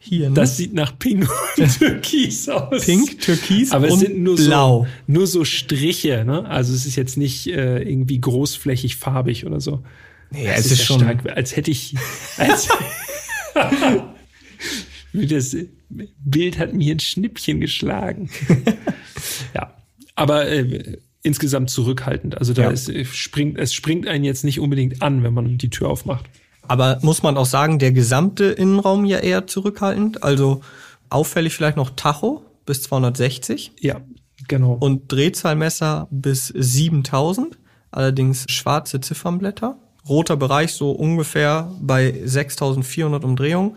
Hier, 0.00 0.28
ne? 0.28 0.34
das 0.34 0.56
sieht 0.56 0.74
nach 0.74 0.96
Pink 0.98 1.28
und 1.58 1.78
Türkis 1.78 2.48
aus. 2.48 2.84
Pink, 2.84 3.20
Türkis 3.20 3.72
Aber 3.72 3.88
es 3.88 3.98
sind 3.98 4.18
nur 4.20 4.36
Blau. 4.36 4.84
so, 4.84 5.12
nur 5.12 5.26
so 5.26 5.44
Striche, 5.44 6.24
ne? 6.24 6.44
Also 6.48 6.72
es 6.72 6.86
ist 6.86 6.96
jetzt 6.96 7.16
nicht 7.16 7.46
äh, 7.48 7.82
irgendwie 7.82 8.20
großflächig 8.20 8.96
farbig 8.96 9.44
oder 9.44 9.60
so. 9.60 9.82
Nee, 10.30 10.46
Das 10.46 10.60
es 10.66 10.72
ist 10.72 10.78
ja 10.80 10.84
schon. 10.84 11.00
stark, 11.00 11.26
als 11.36 11.56
hätte 11.56 11.70
ich, 11.70 11.94
als, 12.36 12.68
das 15.12 15.56
Bild 16.24 16.58
hat 16.58 16.74
mir 16.74 16.94
ein 16.94 17.00
Schnippchen 17.00 17.60
geschlagen. 17.60 18.30
ja, 19.54 19.74
aber 20.14 20.48
äh, 20.48 20.98
insgesamt 21.22 21.70
zurückhaltend. 21.70 22.38
Also 22.38 22.52
da 22.52 22.62
Ja. 22.64 22.70
ist, 22.70 22.88
äh, 22.88 23.04
springt, 23.04 23.58
es 23.58 23.72
springt 23.74 24.06
einen 24.06 24.24
jetzt 24.24 24.44
nicht 24.44 24.60
unbedingt 24.60 25.02
an, 25.02 25.22
wenn 25.22 25.34
man 25.34 25.58
die 25.58 25.70
Tür 25.70 25.88
aufmacht. 25.88 26.26
Aber 26.68 26.98
muss 27.02 27.22
man 27.22 27.36
auch 27.36 27.46
sagen, 27.46 27.78
der 27.78 27.92
gesamte 27.92 28.44
Innenraum 28.44 29.04
ja 29.04 29.18
eher 29.18 29.46
zurückhaltend. 29.46 30.22
Also 30.22 30.60
auffällig 31.10 31.54
vielleicht 31.54 31.76
noch 31.76 31.90
Tacho 31.90 32.42
bis 32.66 32.82
260 32.82 33.72
Ja, 33.80 34.00
genau. 34.46 34.76
und 34.78 35.10
Drehzahlmesser 35.10 36.08
bis 36.10 36.48
7000. 36.48 37.58
Allerdings 37.90 38.44
schwarze 38.48 39.00
Ziffernblätter. 39.00 39.78
Roter 40.08 40.36
Bereich 40.36 40.72
so 40.72 40.90
ungefähr 40.92 41.72
bei 41.80 42.20
6400 42.24 43.24
Umdrehungen. 43.24 43.76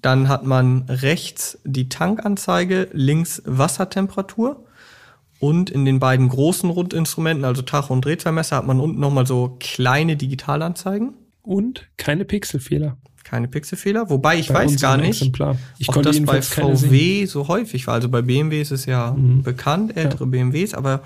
Dann 0.00 0.28
hat 0.28 0.44
man 0.44 0.84
rechts 0.88 1.58
die 1.64 1.88
Tankanzeige, 1.88 2.88
links 2.92 3.42
Wassertemperatur. 3.44 4.64
Und 5.38 5.70
in 5.70 5.84
den 5.84 5.98
beiden 5.98 6.28
großen 6.28 6.70
Rundinstrumenten, 6.70 7.44
also 7.44 7.62
Tacho 7.62 7.92
und 7.92 8.04
Drehzahlmesser, 8.04 8.56
hat 8.56 8.66
man 8.66 8.80
unten 8.80 9.00
nochmal 9.00 9.26
so 9.26 9.56
kleine 9.60 10.16
Digitalanzeigen. 10.16 11.14
Und 11.42 11.88
keine 11.96 12.24
Pixelfehler. 12.24 12.96
Keine 13.24 13.48
Pixelfehler. 13.48 14.10
Wobei 14.10 14.38
ich 14.38 14.48
Bei 14.48 14.64
weiß 14.66 14.80
gar 14.80 14.96
nicht, 14.96 15.22
Exemplar. 15.22 15.56
Ich 15.78 15.88
ob 15.88 15.94
konnte 15.94 16.10
das 16.10 16.20
bei. 16.24 16.42
VW 16.42 17.24
so 17.26 17.48
häufig 17.48 17.86
war. 17.86 17.94
Also 17.94 18.08
bei 18.08 18.22
BMW 18.22 18.60
ist 18.60 18.70
es 18.72 18.86
ja 18.86 19.12
Mhm. 19.12 19.42
bekannt, 19.42 19.96
ältere 19.96 20.26
BMWs, 20.26 20.74
aber 20.74 21.02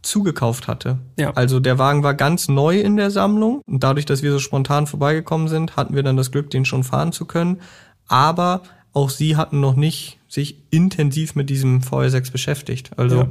zugekauft 0.00 0.68
hatte. 0.68 0.98
Ja. 1.18 1.32
Also 1.34 1.60
der 1.60 1.78
Wagen 1.78 2.02
war 2.02 2.14
ganz 2.14 2.48
neu 2.48 2.80
in 2.80 2.96
der 2.96 3.10
Sammlung 3.10 3.60
und 3.66 3.84
dadurch, 3.84 4.06
dass 4.06 4.22
wir 4.22 4.32
so 4.32 4.38
spontan 4.38 4.86
vorbeigekommen 4.86 5.48
sind, 5.48 5.76
hatten 5.76 5.94
wir 5.94 6.02
dann 6.02 6.16
das 6.16 6.30
Glück, 6.30 6.50
den 6.50 6.64
schon 6.64 6.82
fahren 6.84 7.12
zu 7.12 7.24
können. 7.26 7.60
Aber 8.08 8.62
auch 8.92 9.10
sie 9.10 9.36
hatten 9.36 9.60
noch 9.60 9.76
nicht 9.76 10.18
sich 10.32 10.56
intensiv 10.70 11.34
mit 11.34 11.50
diesem 11.50 11.80
VR6 11.82 12.32
beschäftigt. 12.32 12.90
Also 12.96 13.16
Ja. 13.16 13.28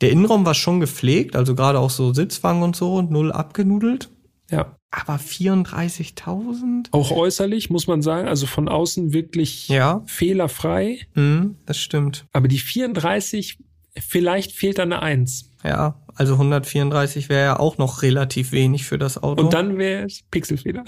der 0.00 0.10
Innenraum 0.10 0.46
war 0.46 0.54
schon 0.54 0.80
gepflegt, 0.80 1.36
also 1.36 1.54
gerade 1.54 1.78
auch 1.78 1.90
so 1.90 2.14
Sitzwagen 2.14 2.62
und 2.62 2.74
so, 2.74 3.02
null 3.02 3.30
abgenudelt. 3.32 4.08
Ja. 4.50 4.74
Aber 4.90 5.18
34.000? 5.18 6.88
Auch 6.92 7.10
äußerlich 7.10 7.70
muss 7.70 7.86
man 7.86 8.02
sagen, 8.02 8.28
also 8.28 8.46
von 8.46 8.68
außen 8.68 9.12
wirklich 9.12 9.68
Ja. 9.68 10.02
fehlerfrei. 10.06 11.00
Mhm, 11.14 11.56
das 11.66 11.78
stimmt. 11.78 12.26
Aber 12.32 12.48
die 12.48 12.58
34, 12.58 13.58
vielleicht 13.98 14.52
fehlt 14.52 14.78
da 14.78 14.82
eine 14.84 15.02
Eins. 15.02 15.50
Ja, 15.64 15.94
also 16.14 16.34
134 16.34 17.28
wäre 17.28 17.42
ja 17.42 17.58
auch 17.58 17.78
noch 17.78 18.02
relativ 18.02 18.52
wenig 18.52 18.84
für 18.84 18.98
das 18.98 19.22
Auto. 19.22 19.42
Und 19.42 19.52
dann 19.54 19.78
wäre 19.78 20.04
es 20.04 20.22
Pixelfehler. 20.30 20.84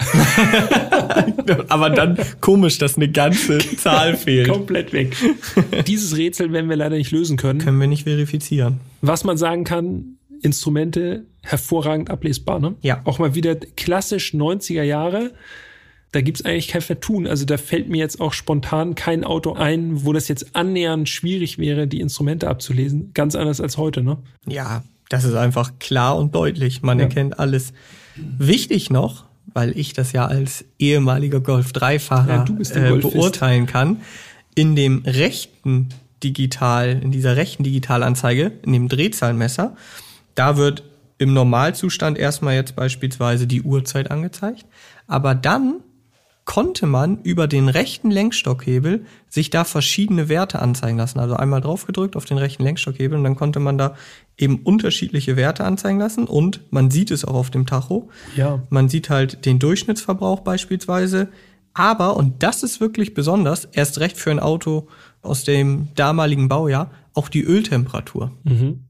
aber 1.69 1.89
dann 1.89 2.17
komisch, 2.41 2.77
dass 2.77 2.95
eine 2.95 3.09
ganze 3.09 3.57
Zahl 3.77 4.15
fehlt. 4.17 4.49
Komplett 4.49 4.93
weg. 4.93 5.15
Dieses 5.87 6.15
Rätsel 6.15 6.51
werden 6.51 6.69
wir 6.69 6.75
leider 6.75 6.97
nicht 6.97 7.11
lösen 7.11 7.37
können. 7.37 7.59
Können 7.59 7.79
wir 7.79 7.87
nicht 7.87 8.03
verifizieren. 8.03 8.79
Was 9.01 9.23
man 9.23 9.37
sagen 9.37 9.63
kann, 9.63 10.17
Instrumente 10.41 11.25
hervorragend 11.41 12.11
ablesbar. 12.11 12.59
Ne? 12.59 12.75
Ja. 12.81 13.01
Auch 13.05 13.17
mal 13.17 13.33
wieder 13.33 13.55
klassisch 13.55 14.33
90er 14.33 14.83
Jahre. 14.83 15.31
Da 16.11 16.21
gibt's 16.21 16.45
eigentlich 16.45 16.67
kein 16.67 16.81
Vertun. 16.81 17.25
Also 17.25 17.45
da 17.45 17.57
fällt 17.57 17.89
mir 17.89 17.97
jetzt 17.97 18.21
auch 18.21 18.31
spontan 18.31 18.95
kein 18.95 19.23
Auto 19.23 19.53
ein, 19.53 20.05
wo 20.05 20.13
das 20.13 20.27
jetzt 20.27 20.55
annähernd 20.55 21.09
schwierig 21.09 21.57
wäre, 21.57 21.87
die 21.87 21.99
Instrumente 21.99 22.47
abzulesen. 22.47 23.11
Ganz 23.13 23.35
anders 23.35 23.59
als 23.59 23.77
heute. 23.77 24.03
Ne? 24.03 24.17
Ja, 24.47 24.83
das 25.09 25.23
ist 25.23 25.35
einfach 25.35 25.73
klar 25.79 26.17
und 26.17 26.33
deutlich. 26.35 26.81
Man 26.81 26.99
Ja. 26.99 27.05
erkennt 27.05 27.39
alles. 27.39 27.73
Wichtig 28.37 28.89
noch, 28.89 29.25
weil 29.53 29.77
ich 29.77 29.93
das 29.93 30.11
ja 30.11 30.25
als 30.25 30.65
ehemaliger 30.79 31.39
Golf 31.39 31.71
3-Fahrer 31.71 32.29
Ja, 32.29 32.43
du 32.43 32.55
bist 32.55 32.75
der 32.75 32.89
äh, 32.89 32.97
beurteilen 32.97 33.65
kann, 33.65 34.01
in 34.55 34.75
dem 34.75 35.03
rechten 35.05 35.89
Digital, 36.23 36.99
in 37.01 37.11
dieser 37.11 37.35
rechten 37.35 37.63
Digitalanzeige, 37.63 38.53
in 38.65 38.73
dem 38.73 38.87
Drehzahlmesser, 38.87 39.75
da 40.33 40.57
wird 40.57 40.83
im 41.17 41.33
Normalzustand 41.33 42.17
erstmal 42.17 42.55
jetzt 42.55 42.75
beispielsweise 42.75 43.47
die 43.47 43.61
Uhrzeit 43.61 44.11
angezeigt, 44.11 44.65
aber 45.07 45.35
dann 45.35 45.75
konnte 46.45 46.85
man 46.85 47.19
über 47.21 47.47
den 47.47 47.69
rechten 47.69 48.11
Lenkstockhebel 48.11 49.05
sich 49.27 49.49
da 49.49 49.63
verschiedene 49.63 50.29
Werte 50.29 50.61
anzeigen 50.61 50.97
lassen. 50.97 51.19
Also 51.19 51.35
einmal 51.35 51.59
draufgedrückt 51.59 52.15
auf 52.15 52.25
den 52.25 52.37
rechten 52.37 52.63
Lenkstockhebel 52.63 53.17
und 53.17 53.23
dann 53.23 53.35
konnte 53.35 53.59
man 53.59 53.79
da 53.79 53.95
eben 54.37 54.59
unterschiedliche 54.59 55.35
Werte 55.35 55.63
anzeigen 55.65 55.99
lassen 55.99 56.25
und 56.25 56.61
man 56.71 56.91
sieht 56.91 57.09
es 57.09 57.25
auch 57.25 57.33
auf 57.33 57.49
dem 57.49 57.65
Tacho. 57.65 58.09
Ja. 58.35 58.61
Man 58.69 58.89
sieht 58.89 59.09
halt 59.09 59.45
den 59.45 59.57
Durchschnittsverbrauch 59.59 60.41
beispielsweise. 60.41 61.29
Aber, 61.73 62.15
und 62.15 62.41
das 62.41 62.63
ist 62.63 62.79
wirklich 62.79 63.13
besonders, 63.13 63.65
erst 63.65 63.99
recht 63.99 64.15
für 64.15 64.31
ein 64.31 64.39
Auto 64.39 64.87
aus 65.21 65.43
dem 65.43 65.89
damaligen 65.95 66.47
Baujahr, 66.47 66.91
auch 67.13 67.27
die 67.27 67.43
Öltemperatur. 67.43 68.31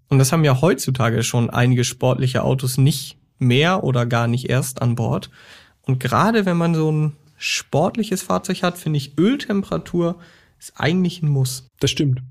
Und 0.10 0.20
das 0.20 0.32
haben 0.32 0.44
ja 0.44 0.62
heutzutage 0.62 1.24
schon 1.24 1.50
einige 1.50 1.84
sportliche 1.84 2.44
Autos 2.44 2.78
nicht 2.78 3.18
mehr 3.40 3.84
oder 3.84 4.06
gar 4.06 4.28
nicht 4.28 4.50
erst 4.50 4.82
an 4.82 4.96
Bord. 4.96 5.32
Und 5.82 6.00
gerade 6.00 6.46
wenn 6.46 6.58
man 6.58 6.76
so 6.76 6.92
ein 6.92 7.14
sportliches 7.46 8.22
Fahrzeug 8.24 8.64
hat, 8.64 8.78
finde 8.78 8.98
ich 8.98 9.18
Öltemperatur 9.20 10.16
ist 10.60 10.74
eigentlich 10.78 11.22
ein 11.22 11.30
Muss. 11.30 11.68
Das 11.80 11.92
stimmt. 11.92 12.22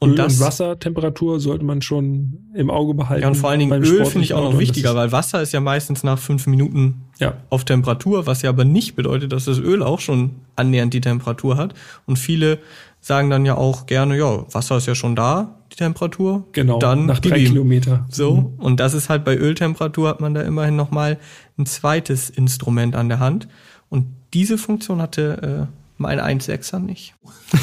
Und 0.00 0.10
Öl- 0.10 0.16
das 0.16 0.34
und 0.34 0.40
Wassertemperatur 0.40 1.40
sollte 1.40 1.64
man 1.64 1.80
schon 1.80 2.50
im 2.54 2.68
Auge 2.68 2.92
behalten. 2.94 3.22
ja, 3.22 3.28
und 3.28 3.36
vor 3.36 3.48
allen 3.50 3.60
Dingen 3.60 3.72
Öl 3.82 4.04
finde 4.04 4.24
ich 4.24 4.34
auch 4.34 4.42
noch 4.52 4.58
wichtiger, 4.58 4.94
weil 4.94 5.12
Wasser 5.12 5.40
ist 5.40 5.52
ja 5.52 5.60
meistens 5.60 6.02
nach 6.02 6.18
fünf 6.18 6.46
Minuten 6.46 7.02
Ja. 7.20 7.34
auf 7.48 7.64
Temperatur, 7.64 8.26
was 8.26 8.42
ja 8.42 8.50
aber 8.50 8.64
nicht 8.64 8.96
bedeutet, 8.96 9.32
dass 9.32 9.46
das 9.46 9.58
Öl 9.58 9.82
auch 9.82 10.00
schon 10.00 10.32
annähernd 10.56 10.92
die 10.92 11.00
Temperatur 11.00 11.56
hat. 11.56 11.72
Und 12.06 12.18
viele 12.18 12.58
sagen 13.00 13.30
dann 13.30 13.46
ja 13.46 13.56
auch 13.56 13.86
gerne, 13.86 14.18
ja, 14.18 14.44
Wasser 14.52 14.76
ist 14.76 14.86
ja 14.86 14.94
schon 14.94 15.14
da, 15.16 15.58
die 15.72 15.76
Temperatur. 15.76 16.44
Genau, 16.52 16.78
dann 16.78 17.06
nach 17.06 17.20
drei. 17.20 17.44
Kilometer. 17.44 18.06
So, 18.10 18.52
und 18.58 18.80
das 18.80 18.92
ist 18.94 19.08
halt 19.08 19.24
bei 19.24 19.36
Öltemperatur 19.36 20.08
hat 20.08 20.20
man 20.20 20.34
da 20.34 20.42
immerhin 20.42 20.76
nochmal 20.76 21.18
ein 21.56 21.64
zweites 21.66 22.28
Instrument 22.30 22.94
an 22.94 23.08
der 23.08 23.20
Hand. 23.20 23.48
Und 23.90 24.06
diese 24.34 24.58
Funktion 24.58 25.00
hatte 25.00 25.68
äh, 25.70 25.76
mein 25.96 26.20
1.6er 26.20 26.80
nicht. 26.80 27.14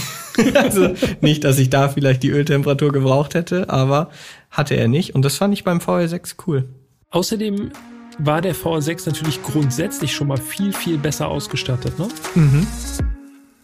also 0.55 0.93
nicht, 1.21 1.43
dass 1.43 1.59
ich 1.59 1.69
da 1.69 1.89
vielleicht 1.89 2.23
die 2.23 2.29
Öltemperatur 2.29 2.91
gebraucht 2.91 3.35
hätte, 3.35 3.69
aber 3.69 4.09
hatte 4.49 4.75
er 4.75 4.87
nicht. 4.87 5.13
Und 5.13 5.23
das 5.23 5.37
fand 5.37 5.53
ich 5.53 5.63
beim 5.63 5.79
VR6 5.79 6.35
cool. 6.47 6.69
Außerdem 7.09 7.71
war 8.17 8.41
der 8.41 8.55
VR6 8.55 9.07
natürlich 9.07 9.43
grundsätzlich 9.43 10.13
schon 10.13 10.27
mal 10.27 10.37
viel, 10.37 10.73
viel 10.73 10.97
besser 10.97 11.27
ausgestattet. 11.27 11.97
Ne? 11.99 12.07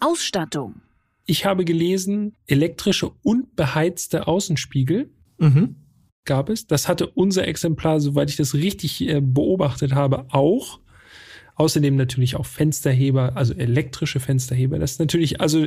Ausstattung. 0.00 0.74
Ich 1.24 1.44
habe 1.44 1.64
gelesen, 1.64 2.34
elektrische 2.46 3.10
und 3.22 3.56
beheizte 3.56 4.26
Außenspiegel 4.26 5.10
Mhm. 5.38 5.76
gab 6.24 6.48
es. 6.50 6.66
Das 6.66 6.88
hatte 6.88 7.06
unser 7.06 7.46
Exemplar, 7.46 8.00
soweit 8.00 8.28
ich 8.28 8.36
das 8.36 8.54
richtig 8.54 9.00
äh, 9.08 9.20
beobachtet 9.22 9.94
habe, 9.94 10.26
auch. 10.30 10.80
Außerdem 11.58 11.96
natürlich 11.96 12.36
auch 12.36 12.46
Fensterheber, 12.46 13.36
also 13.36 13.52
elektrische 13.52 14.20
Fensterheber. 14.20 14.78
Das 14.78 14.92
ist 14.92 15.00
natürlich, 15.00 15.40
also 15.40 15.66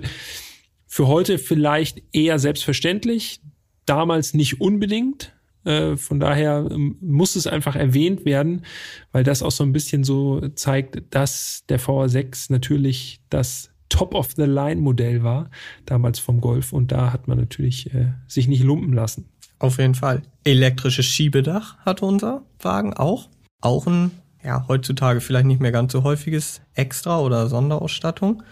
für 0.87 1.07
heute 1.07 1.37
vielleicht 1.37 2.01
eher 2.13 2.39
selbstverständlich, 2.39 3.41
damals 3.85 4.33
nicht 4.33 4.61
unbedingt. 4.61 5.33
Äh, 5.65 5.97
von 5.97 6.19
daher 6.19 6.65
ähm, 6.71 6.95
muss 7.01 7.35
es 7.35 7.45
einfach 7.45 7.75
erwähnt 7.75 8.23
werden, 8.23 8.63
weil 9.11 9.25
das 9.25 9.43
auch 9.43 9.51
so 9.51 9.63
ein 9.65 9.73
bisschen 9.73 10.03
so 10.05 10.47
zeigt, 10.55 11.03
dass 11.13 11.65
der 11.67 11.79
VR6 11.79 12.51
natürlich 12.51 13.19
das 13.29 13.69
Top-of-the-Line-Modell 13.89 15.23
war, 15.23 15.51
damals 15.85 16.19
vom 16.19 16.39
Golf. 16.39 16.71
Und 16.71 16.93
da 16.93 17.11
hat 17.11 17.27
man 17.27 17.37
natürlich 17.37 17.93
äh, 17.93 18.13
sich 18.27 18.47
nicht 18.47 18.63
lumpen 18.63 18.93
lassen. 18.93 19.27
Auf 19.59 19.77
jeden 19.77 19.95
Fall. 19.95 20.21
Elektrisches 20.45 21.05
Schiebedach 21.05 21.77
hatte 21.79 22.05
unser 22.05 22.45
Wagen 22.61 22.93
auch. 22.93 23.29
Auch 23.59 23.85
ein, 23.87 24.11
ja, 24.43 24.65
heutzutage 24.67 25.21
vielleicht 25.21 25.45
nicht 25.45 25.61
mehr 25.61 25.71
ganz 25.71 25.91
so 25.91 26.03
häufiges 26.03 26.61
Extra- 26.73 27.19
oder 27.19 27.47
Sonderausstattung. 27.47 28.43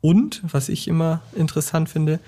Und, 0.00 0.42
was 0.50 0.68
ich 0.68 0.86
immer 0.88 1.20
interessant 1.34 1.88
finde, 1.88 2.20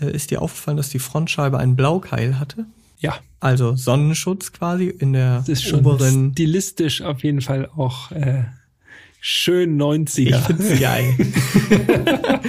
äh, 0.00 0.10
ist 0.10 0.30
dir 0.30 0.42
aufgefallen, 0.42 0.76
dass 0.76 0.90
die 0.90 0.98
Frontscheibe 0.98 1.58
einen 1.58 1.76
Blaukeil 1.76 2.38
hatte? 2.38 2.66
Ja, 2.98 3.14
Also 3.40 3.76
Sonnenschutz 3.76 4.52
quasi 4.52 4.86
in 4.86 5.12
der 5.12 5.38
das 5.40 5.48
ist 5.48 5.62
schon 5.64 5.80
oberen. 5.80 6.32
stilistisch 6.32 7.02
auf 7.02 7.22
jeden 7.22 7.40
Fall 7.42 7.68
auch 7.76 8.10
äh, 8.12 8.44
schön 9.20 9.80
90er. 9.80 10.20
Ich 10.28 10.36
find's 10.36 10.80
geil. 10.80 11.14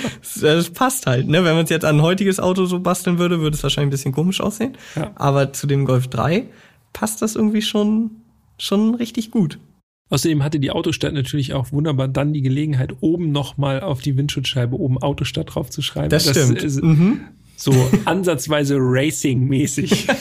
das 0.42 0.70
passt 0.72 1.08
halt, 1.08 1.28
ne? 1.28 1.44
Wenn 1.44 1.56
man 1.56 1.64
es 1.64 1.70
jetzt 1.70 1.86
an 1.86 1.98
ein 1.98 2.02
heutiges 2.02 2.40
Auto 2.40 2.66
so 2.66 2.80
basteln 2.80 3.18
würde, 3.18 3.40
würde 3.40 3.56
es 3.56 3.64
wahrscheinlich 3.64 3.88
ein 3.88 3.92
bisschen 3.92 4.12
komisch 4.14 4.42
aussehen. 4.42 4.78
Ja. 4.96 5.12
Aber 5.16 5.54
zu 5.54 5.68
dem 5.68 5.86
Golf 5.86 6.08
3 6.08 6.46
passt 6.94 7.22
das 7.22 7.36
irgendwie 7.36 7.62
schon, 7.62 8.12
schon 8.58 8.96
richtig 8.96 9.32
gut. 9.32 9.60
Außerdem 10.10 10.44
hatte 10.44 10.60
die 10.60 10.70
Autostadt 10.72 11.13
natürlich 11.13 11.54
auch 11.54 11.72
wunderbar 11.72 12.08
dann 12.08 12.32
die 12.32 12.44
Gelegenheit, 12.44 12.96
oben 13.02 13.32
nochmal 13.32 13.82
auf 13.82 14.02
die 14.02 14.15
Windschutzscheibe 14.18 14.80
oben 14.80 15.00
Autostadt 15.00 15.56
draufzuschreiben. 15.56 16.10
Das 16.10 16.30
stimmt. 16.30 16.62
ist 16.62 16.82
Mhm. 16.82 17.22
so 17.56 17.72
ansatzweise 18.06 18.76
Racing-mäßig. 18.78 20.08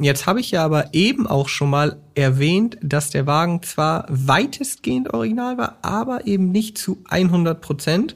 Jetzt 0.00 0.26
habe 0.26 0.38
ich 0.38 0.52
ja 0.52 0.64
aber 0.64 0.94
eben 0.94 1.26
auch 1.26 1.48
schon 1.48 1.70
mal 1.70 1.96
erwähnt, 2.14 2.78
dass 2.82 3.10
der 3.10 3.26
Wagen 3.26 3.62
zwar 3.62 4.06
weitestgehend 4.08 5.12
original 5.12 5.58
war, 5.58 5.78
aber 5.82 6.26
eben 6.26 6.52
nicht 6.52 6.78
zu 6.78 6.98
100 7.08 7.60
Prozent. 7.60 8.14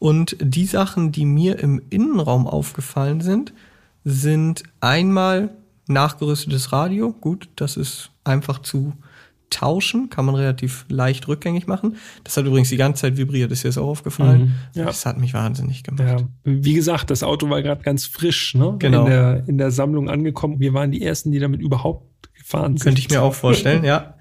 Und 0.00 0.36
die 0.40 0.66
Sachen, 0.66 1.12
die 1.12 1.26
mir 1.26 1.60
im 1.60 1.80
Innenraum 1.90 2.48
aufgefallen 2.48 3.20
sind, 3.20 3.52
sind 4.02 4.64
einmal 4.80 5.50
nachgerüstetes 5.86 6.72
Radio. 6.72 7.12
Gut, 7.12 7.48
das 7.54 7.76
ist 7.76 8.10
einfach 8.24 8.60
zu 8.60 8.94
tauschen, 9.50 10.08
kann 10.10 10.24
man 10.24 10.34
relativ 10.36 10.86
leicht 10.88 11.28
rückgängig 11.28 11.66
machen. 11.66 11.96
Das 12.24 12.36
hat 12.36 12.46
übrigens 12.46 12.68
die 12.70 12.76
ganze 12.76 13.02
Zeit 13.02 13.16
vibriert, 13.16 13.50
ist 13.52 13.64
dir 13.64 13.68
das 13.68 13.78
auch 13.78 13.88
aufgefallen? 13.88 14.40
Mhm, 14.74 14.80
ja. 14.80 14.84
Das 14.86 15.04
hat 15.06 15.18
mich 15.18 15.34
wahnsinnig 15.34 15.82
gemacht. 15.82 16.02
Ja, 16.20 16.28
wie 16.44 16.74
gesagt, 16.74 17.10
das 17.10 17.22
Auto 17.22 17.50
war 17.50 17.60
gerade 17.62 17.82
ganz 17.82 18.06
frisch, 18.06 18.54
ne? 18.54 18.76
Genau. 18.78 19.04
In 19.04 19.10
der, 19.10 19.44
in 19.48 19.58
der 19.58 19.70
Sammlung 19.70 20.08
angekommen. 20.08 20.60
Wir 20.60 20.72
waren 20.72 20.90
die 20.90 21.02
ersten, 21.02 21.30
die 21.32 21.38
damit 21.40 21.60
überhaupt 21.60 22.06
gefahren 22.34 22.76
sind. 22.76 22.84
Könnte 22.84 23.00
ich 23.00 23.10
mir 23.10 23.22
auch 23.22 23.34
vorstellen, 23.34 23.84
ja. 23.84 24.14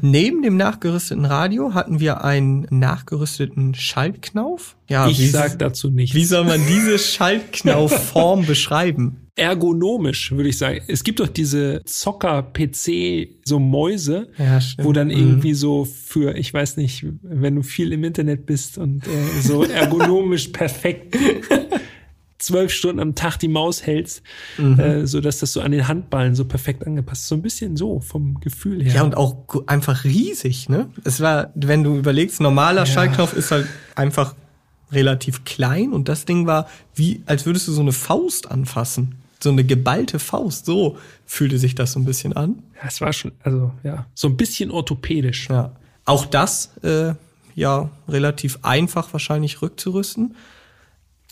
Neben 0.00 0.42
dem 0.42 0.56
nachgerüsteten 0.56 1.24
Radio 1.24 1.72
hatten 1.72 2.00
wir 2.00 2.24
einen 2.24 2.66
nachgerüsteten 2.70 3.74
Schaltknauf. 3.74 4.76
Ja, 4.88 5.06
Ich 5.06 5.20
wie, 5.20 5.28
sag 5.28 5.58
dazu 5.60 5.88
nichts. 5.88 6.16
wie 6.16 6.24
soll 6.24 6.44
man 6.44 6.60
diese 6.66 6.98
Schaltknaufform 7.64 8.44
beschreiben? 8.44 9.23
Ergonomisch, 9.36 10.30
würde 10.32 10.48
ich 10.48 10.58
sagen. 10.58 10.80
Es 10.86 11.02
gibt 11.02 11.18
doch 11.18 11.26
diese 11.26 11.82
Zocker-PC, 11.84 13.28
so 13.44 13.58
Mäuse, 13.58 14.28
Ja, 14.38 14.60
wo 14.78 14.92
dann 14.92 15.08
Mhm. 15.08 15.14
irgendwie 15.14 15.54
so 15.54 15.84
für, 15.84 16.36
ich 16.36 16.54
weiß 16.54 16.76
nicht, 16.76 17.04
wenn 17.22 17.56
du 17.56 17.62
viel 17.62 17.92
im 17.92 18.04
Internet 18.04 18.46
bist 18.46 18.78
und 18.78 19.06
äh, 19.06 19.40
so 19.42 19.64
ergonomisch 19.64 20.48
perfekt 20.48 21.16
zwölf 22.38 22.70
Stunden 22.72 23.00
am 23.00 23.14
Tag 23.14 23.38
die 23.38 23.48
Maus 23.48 23.84
hältst, 23.86 24.22
Mhm. 24.58 24.78
äh, 24.78 25.06
so 25.06 25.20
dass 25.20 25.38
das 25.38 25.52
so 25.52 25.62
an 25.62 25.72
den 25.72 25.88
Handballen 25.88 26.34
so 26.34 26.44
perfekt 26.44 26.86
angepasst 26.86 27.22
ist. 27.22 27.28
So 27.28 27.34
ein 27.34 27.42
bisschen 27.42 27.76
so 27.76 28.00
vom 28.00 28.38
Gefühl 28.40 28.84
her. 28.84 28.94
Ja, 28.96 29.02
und 29.02 29.16
auch 29.16 29.46
einfach 29.66 30.04
riesig, 30.04 30.68
ne? 30.68 30.90
Es 31.04 31.20
war, 31.20 31.50
wenn 31.54 31.82
du 31.82 31.96
überlegst, 31.96 32.40
normaler 32.40 32.86
Schaltknopf 32.86 33.32
ist 33.32 33.50
halt 33.50 33.66
einfach 33.96 34.34
relativ 34.92 35.44
klein 35.44 35.92
und 35.92 36.08
das 36.08 36.24
Ding 36.24 36.46
war 36.46 36.68
wie, 36.94 37.22
als 37.26 37.46
würdest 37.46 37.66
du 37.66 37.72
so 37.72 37.80
eine 37.80 37.90
Faust 37.92 38.48
anfassen. 38.50 39.16
So 39.44 39.50
eine 39.50 39.62
geballte 39.62 40.18
Faust. 40.18 40.64
So 40.64 40.96
fühlte 41.26 41.58
sich 41.58 41.74
das 41.74 41.92
so 41.92 42.00
ein 42.00 42.04
bisschen 42.04 42.32
an. 42.32 42.62
Ja, 42.76 42.88
es 42.88 43.00
war 43.02 43.12
schon, 43.12 43.32
also 43.42 43.72
ja, 43.82 44.06
so 44.14 44.28
ein 44.28 44.38
bisschen 44.38 44.70
orthopädisch. 44.70 45.48
Ja. 45.50 45.76
Auch 46.06 46.24
das, 46.24 46.76
äh, 46.82 47.12
ja, 47.54 47.90
relativ 48.08 48.58
einfach 48.62 49.12
wahrscheinlich 49.12 49.60
rückzurüsten. 49.60 50.34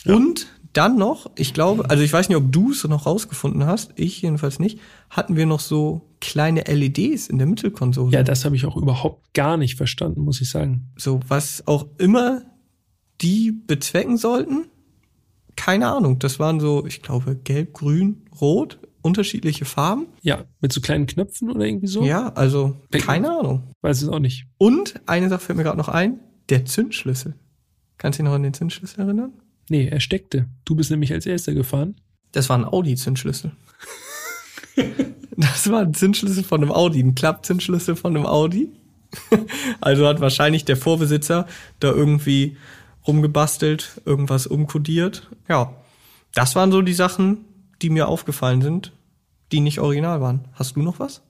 Und 0.05 0.47
dann 0.73 0.95
noch, 0.95 1.31
ich 1.35 1.55
glaube, 1.55 1.89
also 1.89 2.03
ich 2.03 2.13
weiß 2.13 2.29
nicht, 2.29 2.37
ob 2.37 2.51
du 2.51 2.71
es 2.71 2.83
noch 2.83 3.07
rausgefunden 3.07 3.65
hast, 3.65 3.93
ich 3.95 4.21
jedenfalls 4.21 4.59
nicht, 4.59 4.79
hatten 5.09 5.35
wir 5.35 5.47
noch 5.47 5.59
so 5.59 6.07
kleine 6.21 6.61
LEDs 6.61 7.27
in 7.27 7.39
der 7.39 7.47
Mittelkonsole. 7.47 8.11
Ja, 8.11 8.21
das 8.21 8.45
habe 8.45 8.55
ich 8.55 8.67
auch 8.67 8.77
überhaupt 8.77 9.33
gar 9.33 9.57
nicht 9.57 9.75
verstanden, 9.75 10.21
muss 10.21 10.39
ich 10.39 10.51
sagen. 10.51 10.91
So, 10.97 11.19
was 11.27 11.67
auch 11.67 11.87
immer 11.97 12.43
die 13.21 13.51
bezwecken 13.51 14.17
sollten, 14.17 14.65
keine 15.55 15.89
Ahnung. 15.89 16.19
Das 16.19 16.39
waren 16.39 16.59
so, 16.59 16.85
ich 16.85 17.01
glaube, 17.01 17.35
gelb, 17.35 17.73
grün, 17.73 18.25
rot, 18.39 18.79
unterschiedliche 19.01 19.65
Farben. 19.65 20.07
Ja, 20.21 20.45
mit 20.61 20.73
so 20.73 20.81
kleinen 20.81 21.05
Knöpfen 21.05 21.51
oder 21.51 21.65
irgendwie 21.65 21.87
so? 21.87 22.03
Ja, 22.03 22.29
also 22.29 22.75
Denk- 22.91 23.05
keine 23.05 23.37
Ahnung. 23.37 23.63
Weiß 23.81 24.01
es 24.01 24.09
auch 24.09 24.19
nicht. 24.19 24.47
Und 24.57 25.01
eine 25.05 25.29
Sache 25.29 25.41
fällt 25.41 25.57
mir 25.57 25.63
gerade 25.63 25.77
noch 25.77 25.89
ein, 25.89 26.19
der 26.49 26.65
Zündschlüssel. 26.65 27.35
Kannst 27.97 28.19
du 28.19 28.23
dich 28.23 28.29
noch 28.29 28.35
an 28.35 28.43
den 28.43 28.53
Zündschlüssel 28.53 29.01
erinnern? 29.01 29.33
Nee, 29.69 29.87
er 29.87 29.99
steckte. 29.99 30.47
Du 30.65 30.75
bist 30.75 30.91
nämlich 30.91 31.13
als 31.13 31.25
erster 31.25 31.53
gefahren. 31.53 31.95
Das 32.31 32.49
war 32.49 32.57
ein 32.57 32.65
Audi-Zündschlüssel. 32.65 33.51
das 35.37 35.69
war 35.69 35.81
ein 35.81 35.93
Zündschlüssel 35.93 36.43
von 36.43 36.61
einem 36.61 36.71
Audi, 36.71 37.01
ein 37.01 37.15
Klappzündschlüssel 37.15 37.95
von 37.95 38.15
einem 38.15 38.25
Audi. 38.25 38.71
also 39.81 40.07
hat 40.07 40.21
wahrscheinlich 40.21 40.65
der 40.65 40.77
Vorbesitzer 40.77 41.47
da 41.79 41.91
irgendwie 41.91 42.57
rumgebastelt, 43.07 44.01
irgendwas 44.05 44.47
umkodiert. 44.47 45.29
Ja, 45.47 45.75
das 46.33 46.55
waren 46.55 46.71
so 46.71 46.81
die 46.81 46.93
Sachen, 46.93 47.45
die 47.81 47.89
mir 47.89 48.07
aufgefallen 48.07 48.61
sind, 48.61 48.93
die 49.51 49.59
nicht 49.59 49.79
original 49.79 50.21
waren. 50.21 50.47
Hast 50.53 50.75
du 50.75 50.81
noch 50.81 50.99
was? 50.99 51.23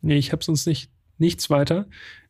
Nee, 0.00 0.16
ich 0.16 0.32
habe 0.32 0.42
sonst 0.42 0.66
nicht 0.66 0.90
nichts 1.18 1.50
weiter. 1.50 1.86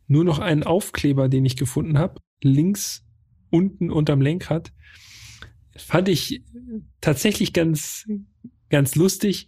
Nur 0.06 0.24
noch 0.24 0.40
einen 0.40 0.64
Aufkleber, 0.64 1.28
den 1.28 1.44
ich 1.44 1.56
gefunden 1.56 1.98
habe. 1.98 2.20
Links 2.42 3.06
unten 3.50 3.90
unterm 3.90 4.20
Lenkrad. 4.20 4.72
Fand 5.76 6.08
ich 6.08 6.42
tatsächlich 7.00 7.52
ganz, 7.52 8.08
ganz 8.68 8.96
lustig. 8.96 9.46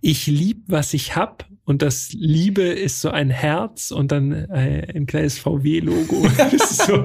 Ich 0.00 0.26
lieb, 0.26 0.64
was 0.68 0.94
ich 0.94 1.16
hab. 1.16 1.48
Und 1.68 1.82
das 1.82 2.14
Liebe 2.14 2.62
ist 2.62 3.02
so 3.02 3.10
ein 3.10 3.28
Herz 3.28 3.90
und 3.90 4.10
dann 4.10 4.32
äh, 4.32 4.90
ein 4.94 5.04
kleines 5.04 5.38
VW-Logo. 5.38 6.26
So 6.58 7.04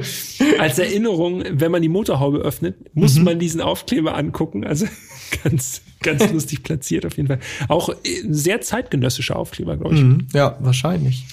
als 0.58 0.80
Erinnerung, 0.80 1.44
wenn 1.50 1.70
man 1.70 1.82
die 1.82 1.90
Motorhaube 1.90 2.38
öffnet, 2.38 2.96
muss 2.96 3.20
man 3.20 3.40
diesen 3.40 3.60
Aufkleber 3.60 4.16
angucken. 4.16 4.64
Also 4.64 4.86
ganz, 5.44 5.82
ganz 6.02 6.32
lustig 6.32 6.64
platziert 6.64 7.06
auf 7.06 7.18
jeden 7.18 7.28
Fall. 7.28 7.40
Auch 7.68 7.90
äh, 7.90 7.96
sehr 8.30 8.62
zeitgenössischer 8.62 9.36
Aufkleber, 9.36 9.76
glaube 9.76 9.96
ich. 9.96 10.02
Mhm. 10.02 10.28
Ja, 10.34 10.58
wahrscheinlich. 10.62 11.26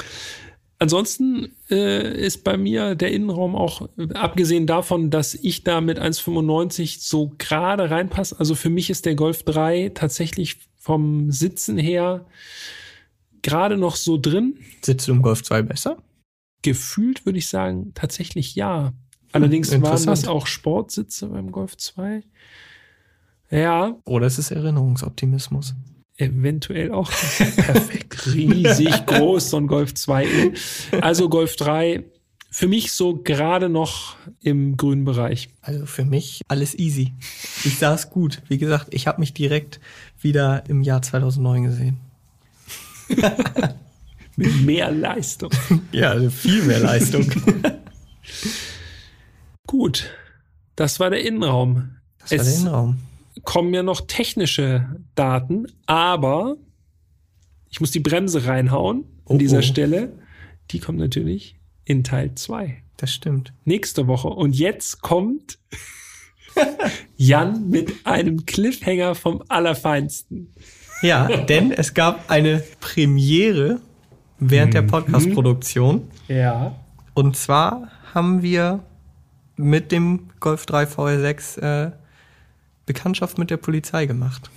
Ansonsten 0.81 1.53
äh, 1.71 2.27
ist 2.27 2.43
bei 2.43 2.57
mir 2.57 2.97
der 2.97 3.13
Innenraum 3.13 3.55
auch, 3.55 3.89
abgesehen 4.15 4.67
davon, 4.67 5.11
dass 5.11 5.35
ich 5.35 5.63
da 5.63 5.81
mit 5.81 6.01
1,95 6.01 6.97
so 6.99 7.33
gerade 7.39 7.93
reinpasse, 7.93 8.41
also 8.41 8.57
für 8.57 8.71
mich 8.71 8.91
ist 8.91 9.07
der 9.07 9.15
Golf 9.15 9.45
3 9.45 9.93
tatsächlich 9.95 10.57
vom 10.79 11.31
Sitzen 11.31 11.79
her 11.79 12.27
gerade 13.43 13.77
noch 13.77 13.97
so 13.97 14.19
drin. 14.19 14.57
Sitzt 14.83 15.09
du 15.09 15.13
im 15.13 15.23
Golf 15.23 15.43
2 15.43 15.63
besser? 15.63 15.97
Gefühlt 16.63 17.25
würde 17.27 17.39
ich 17.39 17.49
sagen, 17.49 17.93
tatsächlich 17.95 18.55
ja. 18.55 18.93
Allerdings 19.33 19.73
Hm, 19.73 19.83
waren 19.83 20.05
das 20.07 20.27
auch 20.27 20.47
Sportsitze 20.47 21.29
beim 21.29 21.53
Golf 21.53 21.77
2. 21.77 22.23
Ja, 23.51 23.97
Oder 24.05 24.27
ist 24.27 24.39
es 24.39 24.51
Erinnerungsoptimismus? 24.51 25.75
Eventuell 26.17 26.93
auch. 26.93 27.11
Perfekt. 27.57 28.27
Riesig 28.27 29.07
groß, 29.07 29.51
so 29.51 29.57
ein 29.57 29.67
Golf 29.67 29.95
2. 29.95 30.53
Also 31.01 31.29
Golf 31.29 31.57
3, 31.57 32.05
für 32.51 32.69
mich 32.69 32.93
so 32.93 33.17
gerade 33.17 33.69
noch 33.69 34.17
im 34.43 34.77
grünen 34.77 35.05
Bereich. 35.05 35.49
Also 35.63 35.87
für 35.87 36.05
mich 36.05 36.43
alles 36.49 36.79
easy. 36.79 37.15
Ich 37.65 37.79
saß 37.79 38.11
gut. 38.11 38.43
Wie 38.49 38.59
gesagt, 38.59 38.89
ich 38.93 39.07
habe 39.07 39.21
mich 39.21 39.33
direkt 39.33 39.81
wieder 40.21 40.65
im 40.69 40.83
Jahr 40.83 41.01
2009 41.01 41.63
gesehen. 41.63 42.01
Mit 44.37 44.63
mehr 44.63 44.91
Leistung. 44.91 45.51
Ja, 45.93 46.11
also 46.11 46.31
viel 46.31 46.63
mehr 46.63 46.81
Leistung. 46.81 47.31
Gut. 49.67 50.11
Das 50.77 51.01
war 51.01 51.11
der 51.11 51.23
Innenraum. 51.25 51.97
Das 52.21 52.31
war 52.33 52.39
der 52.39 52.55
Innenraum. 52.55 52.99
kommen 53.45 53.75
ja 53.75 53.83
noch 53.83 54.03
technische 54.07 54.89
Daten, 55.15 55.67
aber 55.87 56.57
ich 57.69 57.81
muss 57.81 57.91
die 57.91 58.01
Bremse 58.01 58.47
reinhauen 58.47 59.05
an 59.27 59.37
Oh, 59.37 59.39
dieser 59.39 59.59
oh. 59.59 59.63
Stelle. 59.63 60.13
Die 60.71 60.79
kommt 60.79 60.99
natürlich 60.99 61.57
in 61.85 62.05
Teil 62.05 62.35
2. 62.35 62.83
Das 62.97 63.13
stimmt. 63.13 63.53
nächste 63.65 64.07
Woche. 64.07 64.29
Und 64.29 64.57
jetzt 64.57 65.01
kommt 65.03 65.59
Jan 67.17 67.69
mit 67.69 68.07
einem 68.07 68.47
Cliffhanger 68.47 69.15
vom 69.15 69.43
Allerfeinsten. 69.49 70.55
Ja, 71.03 71.29
denn 71.29 71.73
es 71.73 71.95
gab 71.95 72.31
eine 72.31 72.63
Premiere 72.81 73.81
während 74.39 74.75
der 74.75 74.83
Podcast-Produktion. 74.83 76.09
Ja. 76.29 76.75
Und 77.15 77.37
zwar 77.37 77.89
haben 78.15 78.43
wir 78.43 78.81
mit 79.57 79.93
dem 79.93 80.31
Golf 80.41 80.67
3 80.67 80.85
VR6 80.85 81.61
äh, 81.61 81.93
Bekanntschaft 82.87 83.39
mit 83.39 83.51
der 83.51 83.57
Polizei 83.57 84.07
gemacht. 84.07 84.51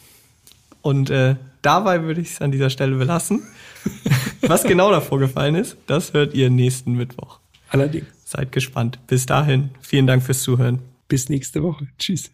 Und 0.81 1.09
äh, 1.09 1.35
dabei 1.61 2.03
würde 2.03 2.21
ich 2.21 2.31
es 2.31 2.41
an 2.41 2.51
dieser 2.51 2.69
Stelle 2.69 2.95
belassen. 2.95 3.43
Was 4.41 4.63
genau 4.63 4.91
da 4.91 5.01
vorgefallen 5.01 5.55
ist, 5.55 5.77
das 5.87 6.13
hört 6.13 6.33
ihr 6.33 6.49
nächsten 6.49 6.93
Mittwoch. 6.93 7.39
Allerdings. 7.69 8.07
Seid 8.25 8.51
gespannt. 8.51 8.99
Bis 9.07 9.25
dahin, 9.25 9.71
vielen 9.81 10.07
Dank 10.07 10.23
fürs 10.23 10.41
Zuhören. 10.41 10.79
Bis 11.07 11.29
nächste 11.29 11.63
Woche. 11.63 11.87
Tschüss. 11.97 12.31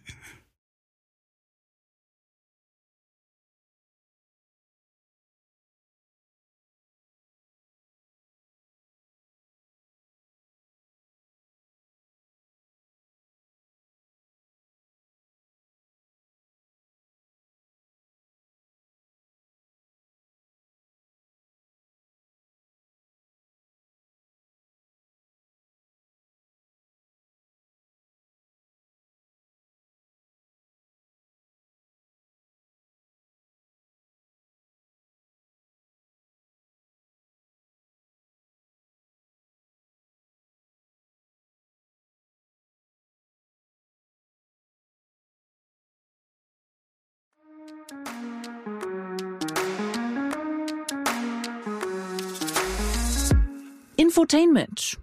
Infotainment 53.96 54.96